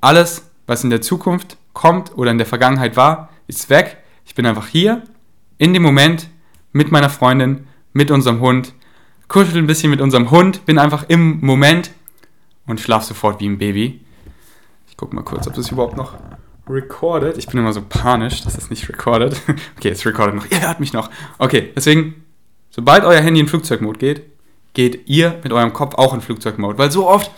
[0.00, 3.98] alles was in der Zukunft kommt oder in der Vergangenheit war, ist weg.
[4.24, 5.02] Ich bin einfach hier,
[5.58, 6.28] in dem Moment,
[6.72, 8.72] mit meiner Freundin, mit unserem Hund,
[9.28, 11.90] kuschel ein bisschen mit unserem Hund, bin einfach im Moment
[12.66, 14.00] und schlaf sofort wie ein Baby.
[14.88, 16.14] Ich gucke mal kurz, ob das überhaupt noch
[16.68, 17.38] recorded.
[17.38, 19.40] Ich bin immer so panisch, dass das nicht recorded.
[19.76, 20.50] okay, es recorded noch.
[20.50, 21.10] Ihr hört mich noch.
[21.38, 22.24] Okay, deswegen,
[22.70, 24.22] sobald euer Handy in Flugzeugmod geht,
[24.74, 26.78] geht ihr mit eurem Kopf auch in Flugzeugmode.
[26.78, 27.30] Weil so oft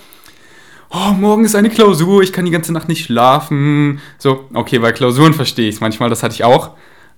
[0.94, 4.00] oh, morgen ist eine Klausur, ich kann die ganze Nacht nicht schlafen.
[4.18, 6.70] So, okay, bei Klausuren verstehe ich es manchmal, das hatte ich auch.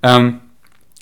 [0.03, 0.41] Ähm,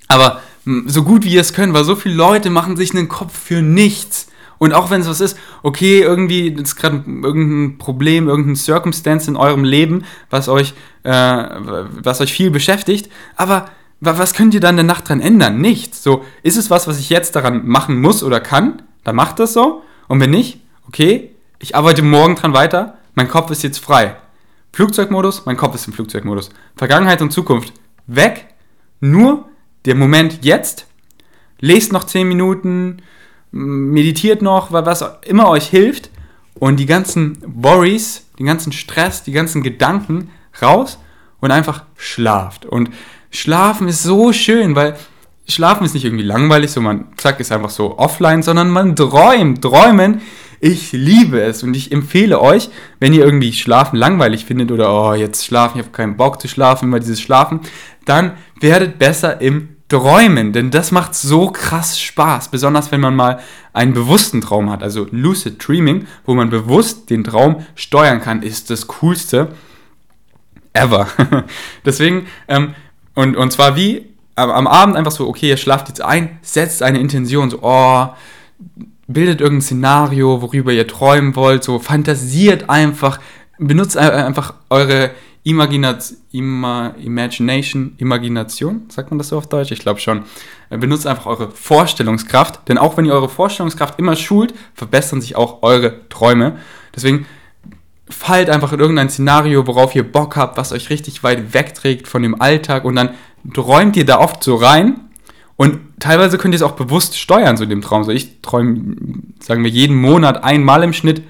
[0.09, 0.41] aber
[0.87, 3.63] so gut wie ihr es können, weil so viele Leute machen sich einen Kopf für
[3.63, 4.29] nichts.
[4.59, 9.37] Und auch wenn es was ist, okay, irgendwie ist gerade irgendein Problem, irgendein Circumstance in
[9.37, 13.67] eurem Leben, was euch, äh, was euch viel beschäftigt, aber
[14.01, 15.61] was könnt ihr dann der Nacht dran ändern?
[15.61, 16.03] Nichts.
[16.03, 18.83] So, ist es was, was ich jetzt daran machen muss oder kann?
[19.03, 19.83] Dann macht das so.
[20.09, 21.34] Und wenn nicht, okay,
[21.65, 24.17] ich arbeite morgen dran weiter, mein Kopf ist jetzt frei.
[24.75, 26.51] Flugzeugmodus, mein Kopf ist im Flugzeugmodus.
[26.77, 27.73] Vergangenheit und Zukunft
[28.07, 28.49] weg,
[29.01, 29.49] nur
[29.87, 30.87] der Moment jetzt.
[31.61, 32.99] Lest noch 10 Minuten,
[33.51, 36.11] meditiert noch, was immer euch hilft
[36.53, 40.99] und die ganzen Worries, den ganzen Stress, die ganzen Gedanken raus
[41.41, 42.67] und einfach schlaft.
[42.67, 42.91] Und
[43.31, 44.99] schlafen ist so schön, weil
[45.49, 49.63] schlafen ist nicht irgendwie langweilig, so man zack ist einfach so offline, sondern man träumt.
[49.63, 50.21] Träumen
[50.61, 55.15] ich liebe es und ich empfehle euch, wenn ihr irgendwie Schlafen langweilig findet oder oh,
[55.15, 57.61] jetzt schlafen, ich habe keinen Bock zu schlafen, immer dieses Schlafen,
[58.05, 63.41] dann werdet besser im Träumen, denn das macht so krass Spaß, besonders wenn man mal
[63.73, 68.71] einen bewussten Traum hat, also Lucid Dreaming, wo man bewusst den Traum steuern kann, ist
[68.71, 69.53] das coolste
[70.73, 71.07] ever.
[71.85, 72.75] Deswegen, ähm,
[73.15, 76.99] und, und zwar wie am Abend einfach so, okay, ihr schlaft jetzt ein, setzt eine
[76.99, 78.09] Intention, so, oh,
[79.07, 83.21] bildet irgendein Szenario, worüber ihr träumen wollt, so fantasiert einfach,
[83.59, 85.11] benutzt einfach eure
[85.47, 89.73] Imaginat Ima Imagination, Imagination, sagt man das so auf Deutsch?
[89.73, 90.23] Ich glaube schon.
[90.71, 95.37] Äh, benutzt einfach eure Vorstellungskraft, denn auch wenn ihr eure Vorstellungskraft immer schult, verbessern sich
[95.37, 96.57] auch eure Träume.
[96.97, 97.27] Deswegen
[98.09, 102.23] fallt einfach in irgendein Szenario, worauf ihr Bock habt, was euch richtig weit wegträgt von
[102.23, 103.11] dem Alltag und dann
[103.53, 105.01] träumt ihr da oft so rein
[105.57, 108.05] und teilweise könnt ihr es auch bewusst steuern, so in dem Traum.
[108.05, 108.97] So, ich träume,
[109.41, 111.23] sagen wir, jeden Monat einmal im Schnitt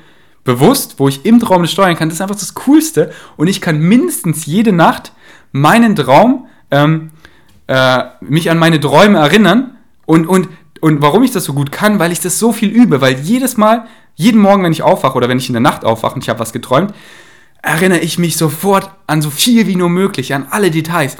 [0.45, 2.09] bewusst, wo ich im Traum das steuern kann.
[2.09, 3.13] Das ist einfach das Coolste.
[3.37, 5.13] Und ich kann mindestens jede Nacht
[5.53, 7.11] meinen Traum, ähm,
[7.67, 9.77] äh, mich an meine Träume erinnern.
[10.07, 10.49] Und, und,
[10.81, 13.01] und warum ich das so gut kann, weil ich das so viel übe.
[13.01, 16.15] Weil jedes Mal, jeden Morgen, wenn ich aufwache oder wenn ich in der Nacht aufwache
[16.15, 16.93] und ich habe was geträumt,
[17.63, 21.17] erinnere ich mich sofort an so viel wie nur möglich, an alle Details.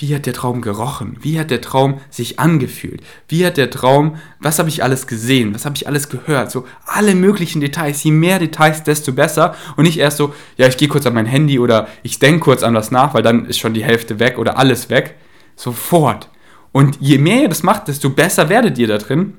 [0.00, 1.18] Wie hat der Traum gerochen?
[1.20, 3.02] Wie hat der Traum sich angefühlt?
[3.28, 5.54] Wie hat der Traum, was habe ich alles gesehen?
[5.54, 6.50] Was habe ich alles gehört?
[6.50, 8.02] So alle möglichen Details.
[8.02, 9.54] Je mehr Details, desto besser.
[9.76, 12.62] Und nicht erst so, ja, ich gehe kurz an mein Handy oder ich denke kurz
[12.62, 15.16] an was nach, weil dann ist schon die Hälfte weg oder alles weg.
[15.54, 16.30] Sofort.
[16.72, 19.36] Und je mehr ihr das macht, desto besser werdet ihr da drin.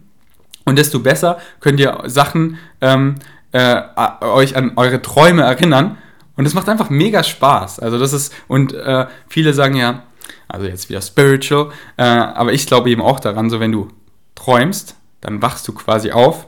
[0.65, 3.15] Und desto besser könnt ihr Sachen ähm,
[3.51, 3.81] äh,
[4.21, 5.97] euch an eure Träume erinnern.
[6.37, 7.79] Und das macht einfach mega Spaß.
[7.79, 10.03] Also das ist, und äh, viele sagen ja,
[10.51, 13.87] also jetzt wieder spiritual, äh, aber ich glaube eben auch daran, so wenn du
[14.35, 16.47] träumst, dann wachst du quasi auf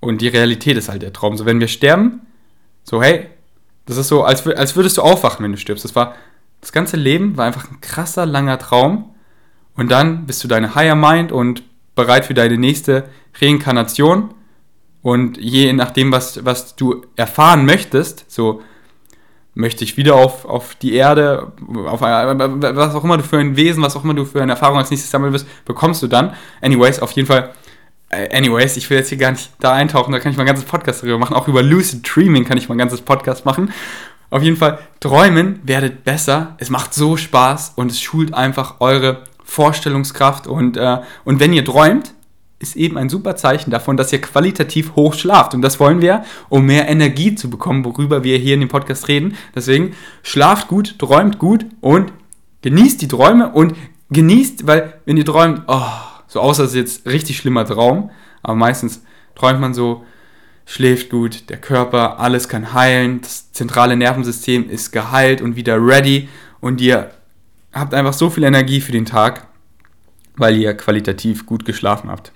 [0.00, 1.36] und die Realität ist halt der Traum.
[1.36, 2.22] So wenn wir sterben,
[2.82, 3.28] so hey,
[3.86, 5.84] das ist so, als, als würdest du aufwachen, wenn du stirbst.
[5.84, 6.14] Das war,
[6.60, 9.14] das ganze Leben war einfach ein krasser, langer Traum
[9.76, 11.62] und dann bist du deine Higher Mind und
[11.94, 13.08] bereit für deine nächste
[13.40, 14.34] Reinkarnation
[15.02, 18.62] und je nachdem, was, was du erfahren möchtest, so
[19.54, 21.52] möchte ich wieder auf, auf die Erde,
[21.86, 24.78] auf was auch immer du für ein Wesen, was auch immer du für eine Erfahrung
[24.78, 26.34] als nächstes sammeln wirst, bekommst du dann.
[26.60, 27.50] Anyways, auf jeden Fall,
[28.10, 30.48] äh, anyways, ich will jetzt hier gar nicht da eintauchen, da kann ich mal ein
[30.48, 31.34] ganzes Podcast darüber machen.
[31.34, 33.72] Auch über Lucid Dreaming kann ich mal ein ganzes Podcast machen.
[34.30, 36.56] Auf jeden Fall, träumen werdet besser.
[36.58, 40.48] Es macht so Spaß und es schult einfach eure Vorstellungskraft.
[40.48, 42.14] Und, äh, und wenn ihr träumt,
[42.58, 45.54] ist eben ein super Zeichen davon, dass ihr qualitativ hoch schlaft.
[45.54, 49.08] Und das wollen wir, um mehr Energie zu bekommen, worüber wir hier in dem Podcast
[49.08, 49.36] reden.
[49.54, 52.12] Deswegen schlaft gut, träumt gut und
[52.62, 53.74] genießt die Träume und
[54.10, 55.82] genießt, weil wenn ihr träumt, oh,
[56.26, 58.10] so außer es ist jetzt richtig schlimmer Traum,
[58.42, 59.02] aber meistens
[59.34, 60.04] träumt man so,
[60.64, 66.28] schläft gut, der Körper, alles kann heilen, das zentrale Nervensystem ist geheilt und wieder ready
[66.60, 67.10] und ihr
[67.72, 69.46] habt einfach so viel Energie für den Tag,
[70.36, 72.32] weil ihr qualitativ gut geschlafen habt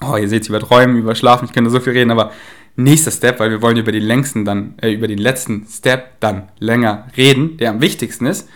[0.00, 2.32] oh, ihr seht über Träumen, über Schlafen, ich könnte so viel reden, aber
[2.76, 6.48] nächster Step, weil wir wollen über den längsten dann, äh, über den letzten Step dann
[6.58, 8.48] länger reden, der am wichtigsten ist.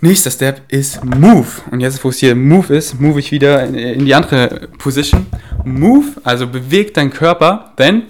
[0.00, 1.46] Nächster Step ist Move.
[1.70, 5.26] Und jetzt, wo es hier Move ist, move ich wieder in, in die andere Position.
[5.64, 8.02] Move, also bewegt dein Körper, denn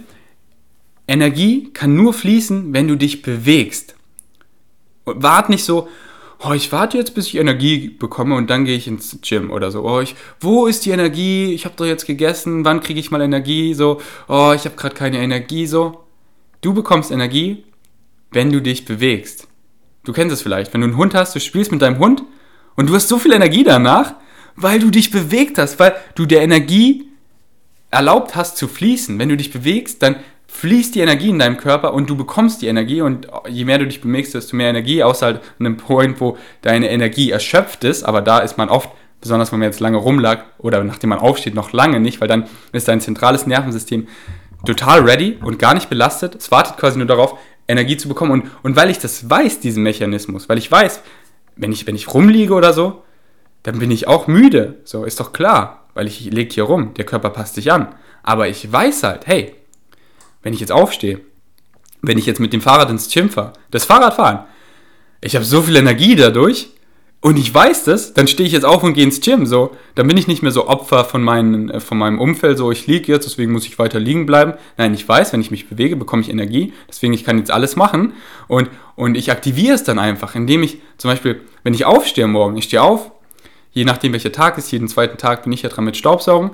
[1.06, 3.94] Energie kann nur fließen, wenn du dich bewegst.
[5.04, 5.88] Wart nicht so,
[6.44, 9.70] oh, ich warte jetzt, bis ich Energie bekomme und dann gehe ich ins Gym oder
[9.70, 9.84] so.
[9.84, 11.52] Oh, ich, wo ist die Energie?
[11.54, 13.74] Ich habe doch jetzt gegessen, wann kriege ich mal Energie?
[13.74, 15.66] So, oh, ich habe gerade keine Energie.
[15.66, 16.04] So,
[16.60, 17.64] du bekommst Energie,
[18.30, 19.46] wenn du dich bewegst.
[20.04, 22.24] Du kennst es vielleicht, wenn du einen Hund hast, du spielst mit deinem Hund
[22.74, 24.14] und du hast so viel Energie danach,
[24.56, 27.08] weil du dich bewegt hast, weil du der Energie
[27.90, 29.18] erlaubt hast zu fließen.
[29.18, 30.16] Wenn du dich bewegst, dann
[30.52, 33.86] fließt die Energie in deinem Körper und du bekommst die Energie und je mehr du
[33.86, 38.04] dich bewegst, desto mehr Energie, außer halt an einem Point, wo deine Energie erschöpft ist,
[38.04, 41.54] aber da ist man oft, besonders wenn man jetzt lange rumlag oder nachdem man aufsteht,
[41.54, 44.06] noch lange nicht, weil dann ist dein zentrales Nervensystem
[44.64, 46.34] total ready und gar nicht belastet.
[46.34, 49.82] Es wartet quasi nur darauf, Energie zu bekommen und, und weil ich das weiß, diesen
[49.82, 51.00] Mechanismus, weil ich weiß,
[51.56, 53.02] wenn ich, wenn ich rumliege oder so,
[53.62, 54.80] dann bin ich auch müde.
[54.84, 57.94] So, ist doch klar, weil ich lege hier rum, der Körper passt sich an.
[58.22, 59.54] Aber ich weiß halt, hey,
[60.42, 61.20] wenn ich jetzt aufstehe,
[62.02, 64.40] wenn ich jetzt mit dem Fahrrad ins Gym fahre, das Fahrradfahren,
[65.20, 66.70] ich habe so viel Energie dadurch
[67.20, 70.08] und ich weiß das, dann stehe ich jetzt auf und gehe ins Gym, so, dann
[70.08, 73.12] bin ich nicht mehr so Opfer von, meinen, äh, von meinem Umfeld, so, ich liege
[73.12, 74.54] jetzt, deswegen muss ich weiter liegen bleiben.
[74.76, 77.76] Nein, ich weiß, wenn ich mich bewege, bekomme ich Energie, deswegen ich kann jetzt alles
[77.76, 78.14] machen
[78.48, 82.56] und, und ich aktiviere es dann einfach, indem ich zum Beispiel, wenn ich aufstehe morgen,
[82.56, 83.12] ich stehe auf,
[83.70, 86.50] je nachdem welcher Tag ist, jeden zweiten Tag bin ich ja dran mit Staubsaugen,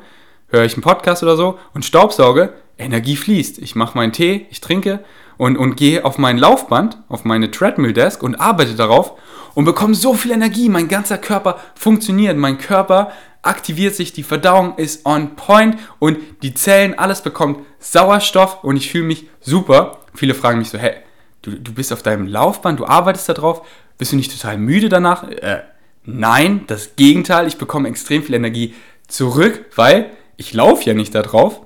[0.49, 3.59] höre ich einen Podcast oder so und Staubsauge, Energie fließt.
[3.59, 5.05] Ich mache meinen Tee, ich trinke
[5.37, 9.15] und, und gehe auf mein Laufband, auf meine Treadmill-Desk und arbeite darauf
[9.55, 10.69] und bekomme so viel Energie.
[10.69, 12.37] Mein ganzer Körper funktioniert.
[12.37, 13.13] Mein Körper
[13.43, 18.91] aktiviert sich, die Verdauung ist on point und die Zellen, alles bekommt Sauerstoff und ich
[18.91, 19.99] fühle mich super.
[20.15, 20.95] Viele fragen mich so, hey,
[21.43, 24.89] du, du bist auf deinem Laufband, du arbeitest da drauf, bist du nicht total müde
[24.89, 25.29] danach?
[25.29, 25.63] Äh,
[26.05, 28.75] nein, das Gegenteil, ich bekomme extrem viel Energie
[29.07, 31.63] zurück, weil ich laufe ja nicht da drauf,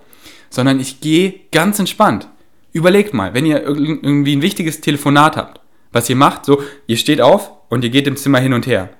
[0.52, 2.28] sondern ich gehe ganz entspannt.
[2.72, 5.60] Überlegt mal, wenn ihr irgendwie ein wichtiges Telefonat habt,
[5.92, 8.90] was ihr macht, so, ihr steht auf und ihr geht im Zimmer hin und her,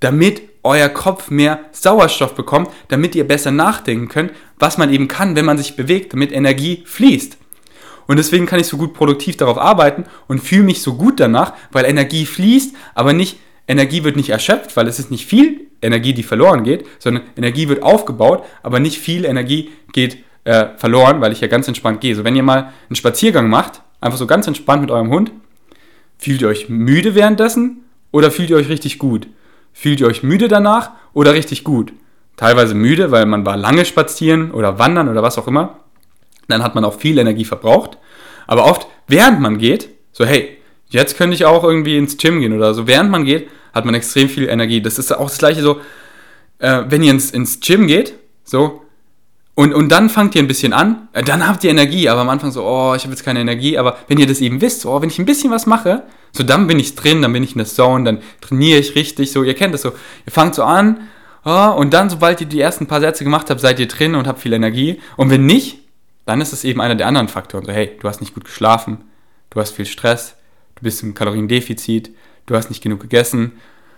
[0.00, 5.34] damit euer Kopf mehr Sauerstoff bekommt, damit ihr besser nachdenken könnt, was man eben kann,
[5.34, 7.38] wenn man sich bewegt, damit Energie fließt.
[8.06, 11.54] Und deswegen kann ich so gut produktiv darauf arbeiten und fühle mich so gut danach,
[11.70, 16.12] weil Energie fließt, aber nicht, Energie wird nicht erschöpft, weil es ist nicht viel Energie,
[16.12, 21.32] die verloren geht, sondern Energie wird aufgebaut, aber nicht viel Energie geht äh, verloren, weil
[21.32, 22.14] ich ja ganz entspannt gehe.
[22.14, 25.32] So, wenn ihr mal einen Spaziergang macht, einfach so ganz entspannt mit eurem Hund,
[26.18, 29.28] fühlt ihr euch müde währenddessen oder fühlt ihr euch richtig gut?
[29.72, 31.92] Fühlt ihr euch müde danach oder richtig gut?
[32.36, 35.80] Teilweise müde, weil man war lange spazieren oder wandern oder was auch immer.
[36.48, 37.98] Dann hat man auch viel Energie verbraucht.
[38.46, 42.52] Aber oft, während man geht, so hey, jetzt könnte ich auch irgendwie ins Gym gehen
[42.52, 44.82] oder so, während man geht, hat man extrem viel Energie.
[44.82, 45.80] Das ist auch das gleiche so,
[46.58, 48.81] äh, wenn ihr ins, ins Gym geht, so,
[49.54, 52.30] und, und dann fangt ihr ein bisschen an, äh, dann habt ihr Energie, aber am
[52.30, 54.90] Anfang so, oh, ich habe jetzt keine Energie, aber wenn ihr das eben wisst, so,
[54.90, 57.52] oh, wenn ich ein bisschen was mache, so dann bin ich drin, dann bin ich
[57.52, 60.64] in der Zone, dann trainiere ich richtig, so, ihr kennt das so, ihr fangt so
[60.64, 61.08] an,
[61.44, 64.26] oh, und dann, sobald ihr die ersten paar Sätze gemacht habt, seid ihr drin und
[64.26, 65.80] habt viel Energie, und wenn nicht,
[66.24, 68.98] dann ist es eben einer der anderen Faktoren, so, hey, du hast nicht gut geschlafen,
[69.50, 70.34] du hast viel Stress,
[70.76, 72.10] du bist im Kaloriendefizit,
[72.46, 73.52] du hast nicht genug gegessen,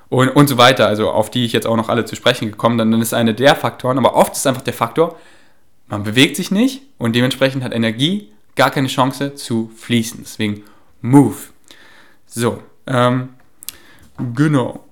[0.09, 2.77] und, und so weiter, also auf die ich jetzt auch noch alle zu sprechen gekommen
[2.77, 5.17] bin, dann ist eine der Faktoren, aber oft ist einfach der Faktor,
[5.89, 10.21] man bewegt sich nicht und dementsprechend hat Energie gar keine Chance zu fließen.
[10.23, 10.63] Deswegen
[11.01, 11.37] move.
[12.27, 13.31] So, ähm,
[14.35, 14.85] genau.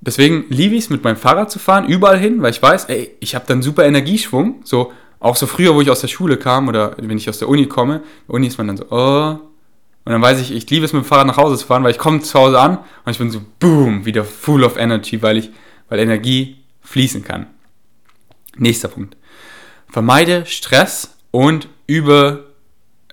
[0.00, 3.16] Deswegen liebe ich es, mit meinem Fahrrad zu fahren, überall hin, weil ich weiß, ey,
[3.20, 4.60] ich habe dann super Energieschwung.
[4.64, 7.48] So, auch so früher, wo ich aus der Schule kam oder wenn ich aus der
[7.48, 9.38] Uni komme, Uni ist man dann so, oh.
[10.04, 11.90] Und dann weiß ich, ich liebe es, mit dem Fahrrad nach Hause zu fahren, weil
[11.90, 15.36] ich komme zu Hause an und ich bin so, boom, wieder full of energy, weil
[15.36, 15.50] ich,
[15.88, 17.48] weil Energie fließen kann.
[18.56, 19.16] Nächster Punkt.
[19.96, 22.52] Vermeide Stress und übe,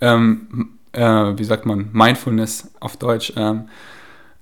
[0.01, 3.69] ähm, äh, wie sagt man, Mindfulness auf Deutsch, ähm,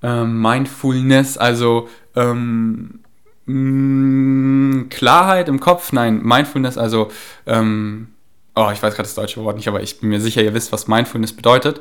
[0.01, 3.01] ähm, Mindfulness, also ähm,
[3.45, 7.12] mh, mm, Klarheit im Kopf, nein, Mindfulness, also,
[7.45, 8.08] ähm,
[8.56, 10.71] oh, ich weiß gerade das deutsche Wort nicht, aber ich bin mir sicher, ihr wisst,
[10.71, 11.80] was Mindfulness bedeutet.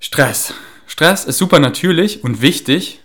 [0.00, 0.52] Stress.
[0.86, 3.00] Stress ist super natürlich und wichtig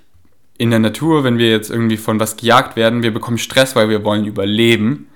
[0.57, 3.03] in der Natur, wenn wir jetzt irgendwie von was gejagt werden.
[3.03, 5.07] Wir bekommen Stress, weil wir wollen überleben.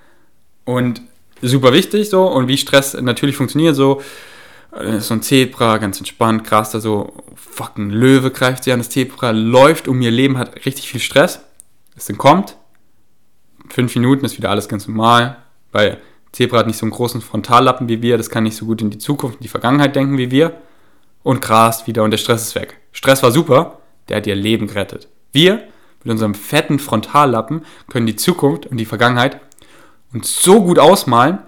[0.68, 1.00] Und
[1.40, 2.26] super wichtig so.
[2.26, 4.02] Und wie Stress natürlich funktioniert, so
[4.72, 8.90] äh, so ein Zebra, ganz entspannt, krass, da so, fucking Löwe greift sie an, das
[8.90, 11.40] Zebra läuft um ihr Leben, hat richtig viel Stress.
[11.96, 12.58] Es dann kommt,
[13.70, 15.38] fünf Minuten ist wieder alles ganz normal,
[15.72, 15.96] weil
[16.32, 18.90] Zebra hat nicht so einen großen Frontallappen wie wir, das kann nicht so gut in
[18.90, 20.52] die Zukunft, in die Vergangenheit denken wie wir
[21.22, 22.76] und grast wieder und der Stress ist weg.
[22.92, 23.78] Stress war super,
[24.10, 25.08] der hat ihr Leben gerettet.
[25.32, 25.66] Wir
[26.04, 29.40] mit unserem fetten Frontallappen können die Zukunft und die Vergangenheit
[30.12, 31.38] uns so gut ausmalen,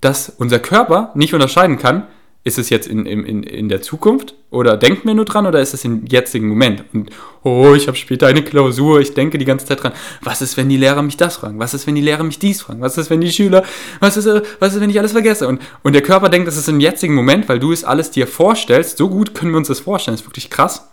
[0.00, 2.06] dass unser Körper nicht unterscheiden kann,
[2.42, 5.74] ist es jetzt in, in, in der Zukunft oder denken wir nur dran oder ist
[5.74, 6.84] es im jetzigen Moment?
[6.94, 7.10] Und
[7.42, 10.70] oh, ich habe später eine Klausur, ich denke die ganze Zeit dran, was ist, wenn
[10.70, 11.58] die Lehrer mich das fragen?
[11.58, 12.80] Was ist, wenn die Lehrer mich dies fragen?
[12.80, 13.62] Was ist, wenn die Schüler,
[14.00, 14.26] was ist,
[14.58, 15.46] was ist wenn ich alles vergesse?
[15.46, 18.26] Und, und der Körper denkt, das ist im jetzigen Moment, weil du es alles dir
[18.26, 20.88] vorstellst, so gut können wir uns das vorstellen, das ist wirklich krass.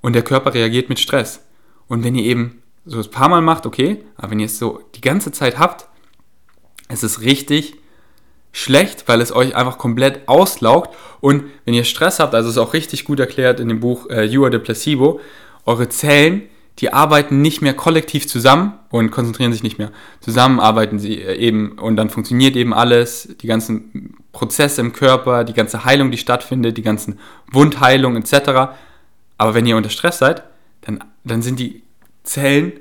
[0.00, 1.44] Und der Körper reagiert mit Stress.
[1.88, 4.80] Und wenn ihr eben so ein paar Mal macht, okay, aber wenn ihr es so
[4.94, 5.89] die ganze Zeit habt,
[6.90, 7.74] es ist richtig
[8.52, 10.94] schlecht, weil es euch einfach komplett auslaugt.
[11.20, 14.08] Und wenn ihr Stress habt, also es ist auch richtig gut erklärt in dem Buch
[14.10, 15.20] äh, You Are the Placebo,
[15.66, 16.42] eure Zellen,
[16.78, 19.92] die arbeiten nicht mehr kollektiv zusammen und konzentrieren sich nicht mehr.
[20.20, 25.44] Zusammen arbeiten sie äh, eben und dann funktioniert eben alles, die ganzen Prozesse im Körper,
[25.44, 27.18] die ganze Heilung, die stattfindet, die ganzen
[27.52, 28.72] Wundheilungen etc.
[29.38, 30.42] Aber wenn ihr unter Stress seid,
[30.80, 31.82] dann, dann sind die
[32.24, 32.72] Zellen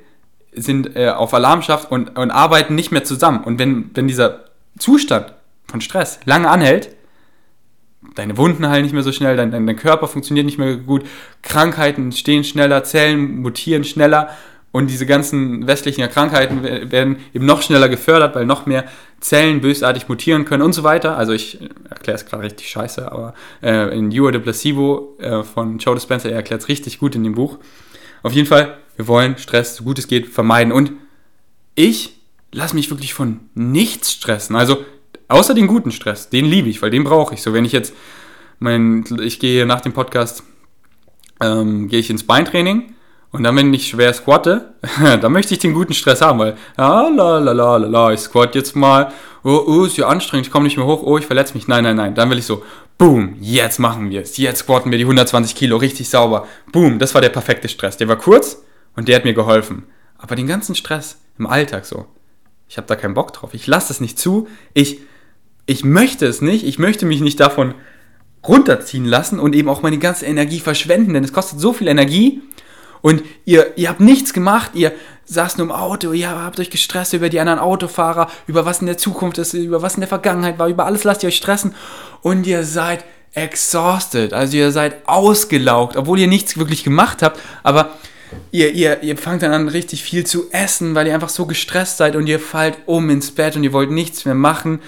[0.54, 3.44] sind äh, auf Alarmschaft und, und arbeiten nicht mehr zusammen.
[3.44, 4.46] Und wenn, wenn dieser
[4.78, 5.34] Zustand
[5.68, 6.96] von Stress lange anhält,
[8.16, 11.06] deine Wunden heilen nicht mehr so schnell, dein, dein, Körper funktioniert nicht mehr gut,
[11.42, 14.30] Krankheiten entstehen schneller, Zellen mutieren schneller
[14.72, 18.86] und diese ganzen westlichen Krankheiten werden eben noch schneller gefördert, weil noch mehr
[19.20, 21.18] Zellen bösartig mutieren können und so weiter.
[21.18, 21.60] Also ich
[21.90, 23.34] erkläre es gerade richtig scheiße, aber
[23.64, 27.16] äh, in You Are the Placebo äh, von Joe Dispenza, er erklärt es richtig gut
[27.16, 27.58] in dem Buch.
[28.22, 30.92] Auf jeden Fall, wir wollen Stress so gut es geht vermeiden und
[31.74, 32.20] ich
[32.52, 34.56] lasse mich wirklich von nichts stressen.
[34.56, 34.78] Also
[35.30, 37.44] Außer den guten Stress, den liebe ich, weil den brauche ich.
[37.44, 37.94] So, wenn ich jetzt
[38.58, 40.44] mein, ich gehe nach dem Podcast,
[41.40, 42.96] ähm, gehe ich ins Beintraining
[43.32, 44.74] und dann, wenn ich schwer squatte,
[45.22, 48.22] dann möchte ich den guten Stress haben, weil, ah, la, la, la, la, la, ich
[48.22, 51.28] squat jetzt mal, oh, oh, ist ja anstrengend, ich komme nicht mehr hoch, oh, ich
[51.28, 52.16] verletze mich, nein, nein, nein.
[52.16, 52.64] Dann will ich so,
[52.98, 57.14] boom, jetzt machen wir es, jetzt squatten wir die 120 Kilo richtig sauber, boom, das
[57.14, 57.98] war der perfekte Stress.
[57.98, 58.64] Der war kurz
[59.00, 59.84] und der hat mir geholfen.
[60.18, 62.06] Aber den ganzen Stress im Alltag so,
[62.68, 65.00] ich habe da keinen Bock drauf, ich lasse es nicht zu, ich
[65.66, 67.76] ich möchte es nicht, ich möchte mich nicht davon
[68.46, 72.42] runterziehen lassen und eben auch meine ganze Energie verschwenden, denn es kostet so viel Energie.
[73.02, 74.92] Und ihr, ihr habt nichts gemacht, ihr
[75.24, 78.88] saßt nur im Auto, ihr habt euch gestresst über die anderen Autofahrer, über was in
[78.88, 81.74] der Zukunft ist, über was in der Vergangenheit war, über alles lasst ihr euch stressen.
[82.22, 87.92] Und ihr seid exhausted, also ihr seid ausgelaugt, obwohl ihr nichts wirklich gemacht habt, aber
[88.52, 91.98] ihr, ihr, ihr fangt dann an richtig viel zu essen, weil ihr einfach so gestresst
[91.98, 94.80] seid und ihr fallt um ins Bett und ihr wollt nichts mehr machen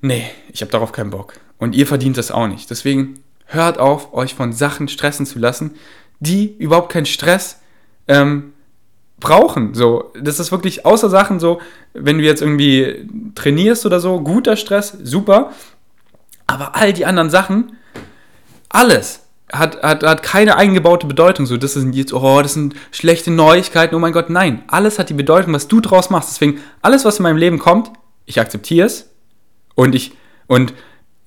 [0.00, 1.34] nee, ich habe darauf keinen Bock.
[1.58, 2.70] Und ihr verdient das auch nicht.
[2.70, 5.72] Deswegen hört auf, euch von Sachen stressen zu lassen,
[6.20, 7.60] die überhaupt keinen Stress
[8.06, 8.52] ähm,
[9.18, 9.74] brauchen.
[9.74, 11.60] So, das ist wirklich außer Sachen so,
[11.94, 15.52] wenn du jetzt irgendwie trainierst oder so, guter Stress, super.
[16.46, 17.76] Aber all die anderen Sachen,
[18.68, 19.20] alles
[19.52, 21.46] hat, hat, hat keine eingebaute Bedeutung.
[21.46, 24.62] So, das sind jetzt, oh, das sind schlechte Neuigkeiten, oh mein Gott, nein.
[24.68, 26.30] Alles hat die Bedeutung, was du draus machst.
[26.30, 27.90] Deswegen, alles, was in meinem Leben kommt,
[28.26, 29.10] ich akzeptiere es,
[29.74, 30.12] und ich,
[30.48, 30.74] und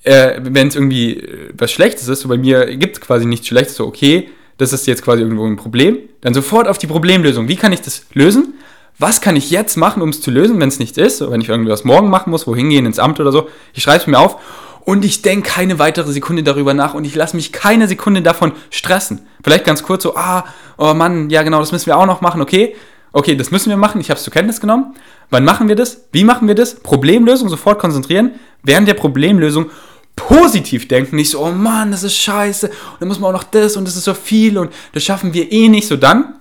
[0.04, 3.48] äh, wenn es irgendwie äh, was Schlechtes ist, so bei mir gibt es quasi nichts
[3.48, 7.48] Schlechtes, so okay, das ist jetzt quasi irgendwo ein Problem, dann sofort auf die Problemlösung.
[7.48, 8.56] Wie kann ich das lösen?
[9.00, 11.22] Was kann ich jetzt machen, um es zu lösen, wenn es nicht ist?
[11.22, 13.50] Wenn ich irgendwas morgen machen muss, wohin gehen, ins Amt oder so.
[13.74, 14.38] Ich schreibe es mir auf
[14.86, 18.54] und ich denke keine weitere Sekunde darüber nach und ich lasse mich keine Sekunde davon
[18.70, 19.28] stressen.
[19.44, 20.46] Vielleicht ganz kurz so, ah,
[20.78, 22.76] oh Mann, ja genau, das müssen wir auch noch machen, okay?
[23.14, 24.96] Okay, das müssen wir machen, ich habe es zur Kenntnis genommen.
[25.30, 26.06] Wann machen wir das?
[26.12, 26.76] Wie machen wir das?
[26.76, 28.32] Problemlösung, sofort konzentrieren.
[28.64, 29.70] Während der Problemlösung
[30.16, 33.44] positiv denken, nicht so, oh Mann, das ist scheiße, und dann muss man auch noch
[33.44, 35.88] das und das ist so viel und das schaffen wir eh nicht.
[35.88, 36.36] So dann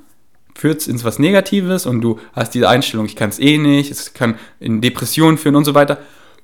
[0.54, 3.90] führt es ins was Negatives und du hast diese Einstellung, ich kann es eh nicht,
[3.90, 5.98] es kann in Depressionen führen und so weiter.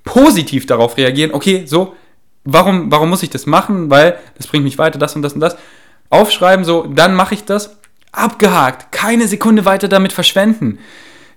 [0.06, 1.94] Positiv darauf reagieren, okay, so,
[2.44, 3.90] warum, warum muss ich das machen?
[3.90, 5.58] Weil das bringt mich weiter, das und das und das.
[6.08, 7.76] Aufschreiben, so, dann mache ich das.
[8.12, 10.78] Abgehakt, keine Sekunde weiter damit verschwenden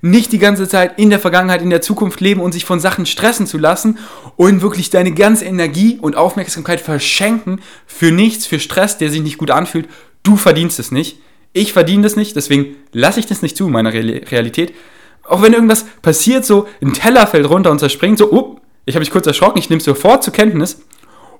[0.02, 3.06] nicht die ganze Zeit in der Vergangenheit, in der Zukunft leben und sich von Sachen
[3.06, 3.98] stressen zu lassen
[4.38, 9.38] und wirklich deine ganze Energie und Aufmerksamkeit verschenken für nichts, für Stress, der sich nicht
[9.38, 9.90] gut anfühlt.
[10.24, 11.20] Du verdienst es nicht.
[11.52, 14.74] Ich verdiene das nicht, deswegen lasse ich das nicht zu in meiner Realität.
[15.30, 19.02] Auch wenn irgendwas passiert, so ein Teller fällt runter und zerspringt, so, oh, ich habe
[19.02, 20.82] mich kurz erschrocken, ich nehme es sofort zur Kenntnis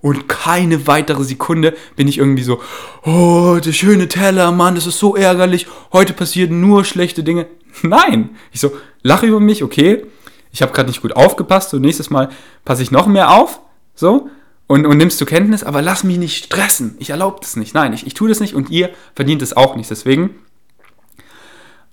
[0.02, 2.62] und keine weitere Sekunde bin ich irgendwie so,
[3.04, 7.48] oh, der schöne Teller, Mann, das ist so ärgerlich, heute passieren nur schlechte Dinge.
[7.82, 8.30] Nein.
[8.52, 8.72] Ich so,
[9.02, 10.06] lache über mich, okay.
[10.52, 12.30] Ich habe gerade nicht gut aufgepasst und nächstes Mal
[12.66, 13.60] passe ich noch mehr auf.
[13.96, 14.30] So.
[14.68, 16.96] Und, und nimmst du Kenntnis, aber lass mich nicht stressen.
[17.00, 17.74] Ich erlaube das nicht.
[17.74, 19.90] Nein, ich, ich tue das nicht und ihr verdient es auch nicht.
[19.90, 20.36] Deswegen,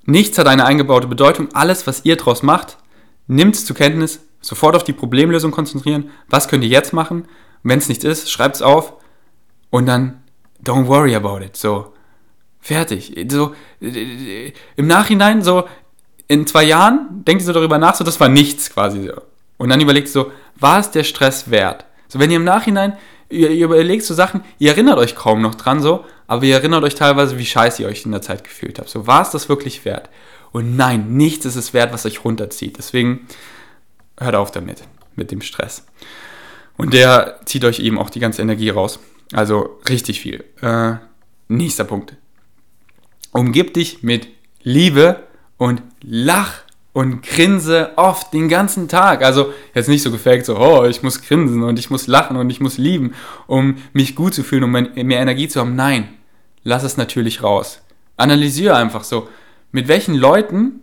[0.06, 1.48] nichts hat eine eingebaute Bedeutung.
[1.52, 2.78] Alles, was ihr draus macht,
[3.26, 6.10] nimmt es zur Kenntnis, sofort auf die Problemlösung konzentrieren.
[6.28, 7.26] Was könnt ihr jetzt machen?
[7.62, 8.94] Wenn es nichts ist, schreibt es auf
[9.70, 10.22] und dann
[10.64, 11.56] don't worry about it.
[11.56, 11.92] So,
[12.66, 13.14] Fertig.
[13.30, 15.68] So, im Nachhinein, so
[16.26, 19.06] in zwei Jahren, denkt ihr so darüber nach, so das war nichts quasi.
[19.06, 19.22] So.
[19.56, 21.84] Und dann überlegt so, war es der Stress wert?
[22.08, 22.94] So, wenn ihr im Nachhinein,
[23.28, 26.84] ihr, ihr überlegt so Sachen, ihr erinnert euch kaum noch dran so, aber ihr erinnert
[26.84, 28.88] euch teilweise, wie scheiße ihr euch in der Zeit gefühlt habt.
[28.88, 30.08] So, war es das wirklich wert?
[30.52, 32.78] Und nein, nichts ist es wert, was euch runterzieht.
[32.78, 33.26] Deswegen
[34.18, 34.82] hört auf damit,
[35.14, 35.84] mit dem Stress.
[36.76, 38.98] Und der zieht euch eben auch die ganze Energie raus.
[39.32, 40.44] Also richtig viel.
[40.60, 40.94] Äh,
[41.48, 42.16] nächster Punkt.
[43.32, 44.28] Umgib dich mit
[44.62, 45.24] Liebe
[45.58, 46.62] und lach
[46.92, 49.22] und grinse oft den ganzen Tag.
[49.22, 52.48] Also jetzt nicht so gefaked, so, oh, ich muss grinsen und ich muss lachen und
[52.48, 53.12] ich muss lieben,
[53.46, 55.76] um mich gut zu fühlen, um mehr Energie zu haben.
[55.76, 56.08] Nein,
[56.66, 57.80] lass es natürlich raus.
[58.16, 59.28] Analysiere einfach so,
[59.70, 60.80] mit welchen Leuten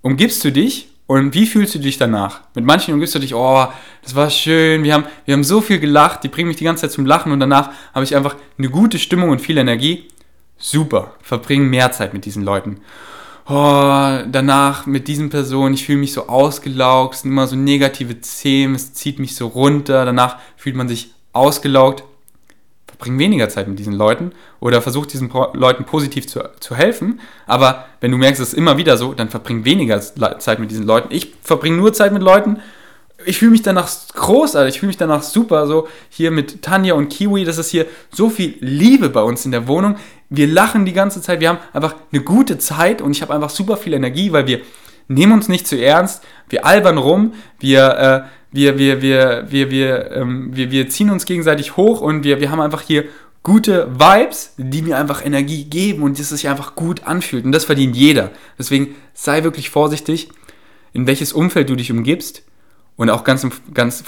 [0.00, 2.42] umgibst du dich und wie fühlst du dich danach?
[2.54, 3.66] Mit manchen umgibst du dich, oh,
[4.02, 6.82] das war schön, wir haben, wir haben so viel gelacht, die bringen mich die ganze
[6.82, 10.08] Zeit zum Lachen und danach habe ich einfach eine gute Stimmung und viel Energie
[10.56, 12.78] super, verbringen mehr Zeit mit diesen Leuten.
[13.48, 18.20] Oh, danach mit diesen Personen, ich fühle mich so ausgelaugt, es sind immer so negative
[18.20, 22.04] Themen, es zieht mich so runter, danach fühlt man sich ausgelaugt.
[23.02, 24.30] Verbring weniger Zeit mit diesen Leuten
[24.60, 27.18] oder versuch diesen Leuten positiv zu, zu helfen.
[27.46, 30.86] Aber wenn du merkst, es ist immer wieder so, dann verbring weniger Zeit mit diesen
[30.86, 31.08] Leuten.
[31.12, 32.60] Ich verbringe nur Zeit mit Leuten,
[33.24, 35.66] ich fühle mich danach großartig, ich fühle mich danach super.
[35.66, 39.50] So hier mit Tanja und Kiwi, das ist hier so viel Liebe bei uns in
[39.50, 39.96] der Wohnung.
[40.30, 43.50] Wir lachen die ganze Zeit, wir haben einfach eine gute Zeit und ich habe einfach
[43.50, 44.60] super viel Energie, weil wir
[45.08, 50.12] nehmen uns nicht zu ernst, wir albern rum, wir, äh, wir, wir, wir, wir, wir,
[50.12, 53.04] ähm, wir, wir ziehen uns gegenseitig hoch und wir, wir haben einfach hier
[53.42, 57.44] gute Vibes, die mir einfach Energie geben und das sich einfach gut anfühlt.
[57.44, 58.30] Und das verdient jeder.
[58.58, 60.28] Deswegen sei wirklich vorsichtig,
[60.92, 62.42] in welches Umfeld du dich umgibst
[62.96, 64.04] und auch ganz, ganz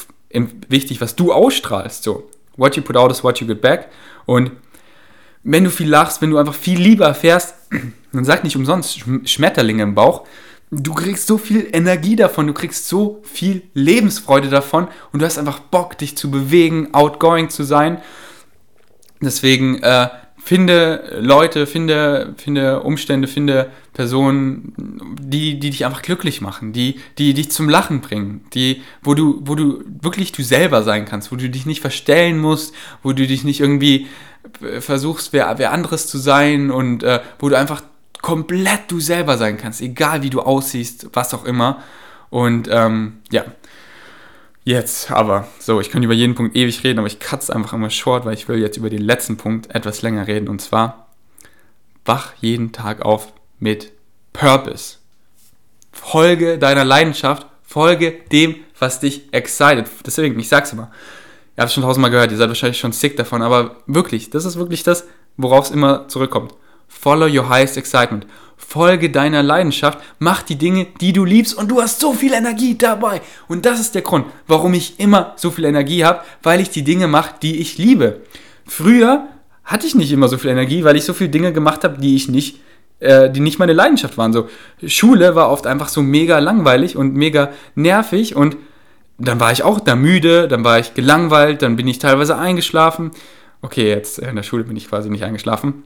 [0.68, 2.04] wichtig, was du ausstrahlst.
[2.04, 3.88] So, what you put out is what you get back.
[4.26, 4.52] Und
[5.42, 7.54] wenn du viel lachst, wenn du einfach viel Liebe erfährst,
[8.12, 10.26] dann sag nicht umsonst Schmetterlinge im Bauch.
[10.76, 15.38] Du kriegst so viel Energie davon, du kriegst so viel Lebensfreude davon und du hast
[15.38, 17.98] einfach Bock, dich zu bewegen, outgoing zu sein.
[19.20, 20.08] Deswegen äh,
[20.44, 24.74] finde Leute, finde, finde Umstände, finde Personen,
[25.20, 29.42] die, die dich einfach glücklich machen, die, die dich zum Lachen bringen, die, wo du,
[29.44, 33.26] wo du wirklich du selber sein kannst, wo du dich nicht verstellen musst, wo du
[33.26, 34.08] dich nicht irgendwie
[34.80, 37.82] versuchst, wer, wer anderes zu sein und äh, wo du einfach
[38.24, 41.82] komplett du selber sein kannst, egal wie du aussiehst, was auch immer.
[42.30, 43.44] Und ähm, ja,
[44.66, 47.90] Jetzt aber, so, ich könnte über jeden Punkt ewig reden, aber ich kratze einfach immer
[47.90, 51.08] short, weil ich will jetzt über den letzten Punkt etwas länger reden und zwar,
[52.06, 53.92] wach jeden Tag auf mit
[54.32, 54.96] Purpose.
[55.92, 59.84] Folge deiner Leidenschaft, folge dem, was dich excited.
[60.06, 60.90] Deswegen, ich sag's immer,
[61.58, 64.46] ihr habt es schon tausendmal gehört, ihr seid wahrscheinlich schon sick davon, aber wirklich, das
[64.46, 65.06] ist wirklich das,
[65.36, 66.54] worauf es immer zurückkommt.
[67.00, 68.26] Follow your highest excitement.
[68.56, 72.78] Folge deiner Leidenschaft, mach die Dinge, die du liebst und du hast so viel Energie
[72.78, 73.20] dabei.
[73.46, 76.82] Und das ist der Grund, warum ich immer so viel Energie habe, weil ich die
[76.82, 78.20] Dinge mache, die ich liebe.
[78.66, 79.28] Früher
[79.64, 82.16] hatte ich nicht immer so viel Energie, weil ich so viele Dinge gemacht habe, die
[82.16, 82.60] ich nicht,
[83.00, 84.32] äh, die nicht meine Leidenschaft waren.
[84.32, 84.48] So
[84.86, 88.56] Schule war oft einfach so mega langweilig und mega nervig und
[89.18, 93.10] dann war ich auch da müde, dann war ich gelangweilt, dann bin ich teilweise eingeschlafen.
[93.62, 95.84] Okay, jetzt in der Schule bin ich quasi nicht eingeschlafen.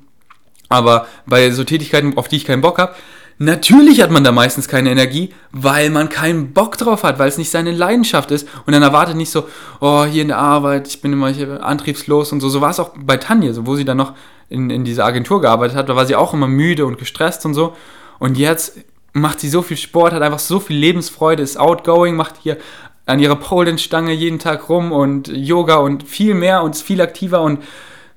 [0.68, 2.94] Aber bei so Tätigkeiten, auf die ich keinen Bock habe,
[3.38, 7.38] natürlich hat man da meistens keine Energie, weil man keinen Bock drauf hat, weil es
[7.38, 8.48] nicht seine Leidenschaft ist.
[8.66, 9.48] Und dann erwartet nicht so,
[9.80, 12.48] oh, hier in der Arbeit, ich bin immer antriebslos und so.
[12.48, 14.14] So war es auch bei Tanja, so, wo sie dann noch
[14.48, 15.88] in, in dieser Agentur gearbeitet hat.
[15.88, 17.74] Da war sie auch immer müde und gestresst und so.
[18.18, 18.78] Und jetzt
[19.12, 22.58] macht sie so viel Sport, hat einfach so viel Lebensfreude, ist outgoing, macht hier
[23.06, 27.40] an ihrer Pole-Stange jeden Tag rum und Yoga und viel mehr und ist viel aktiver
[27.40, 27.62] und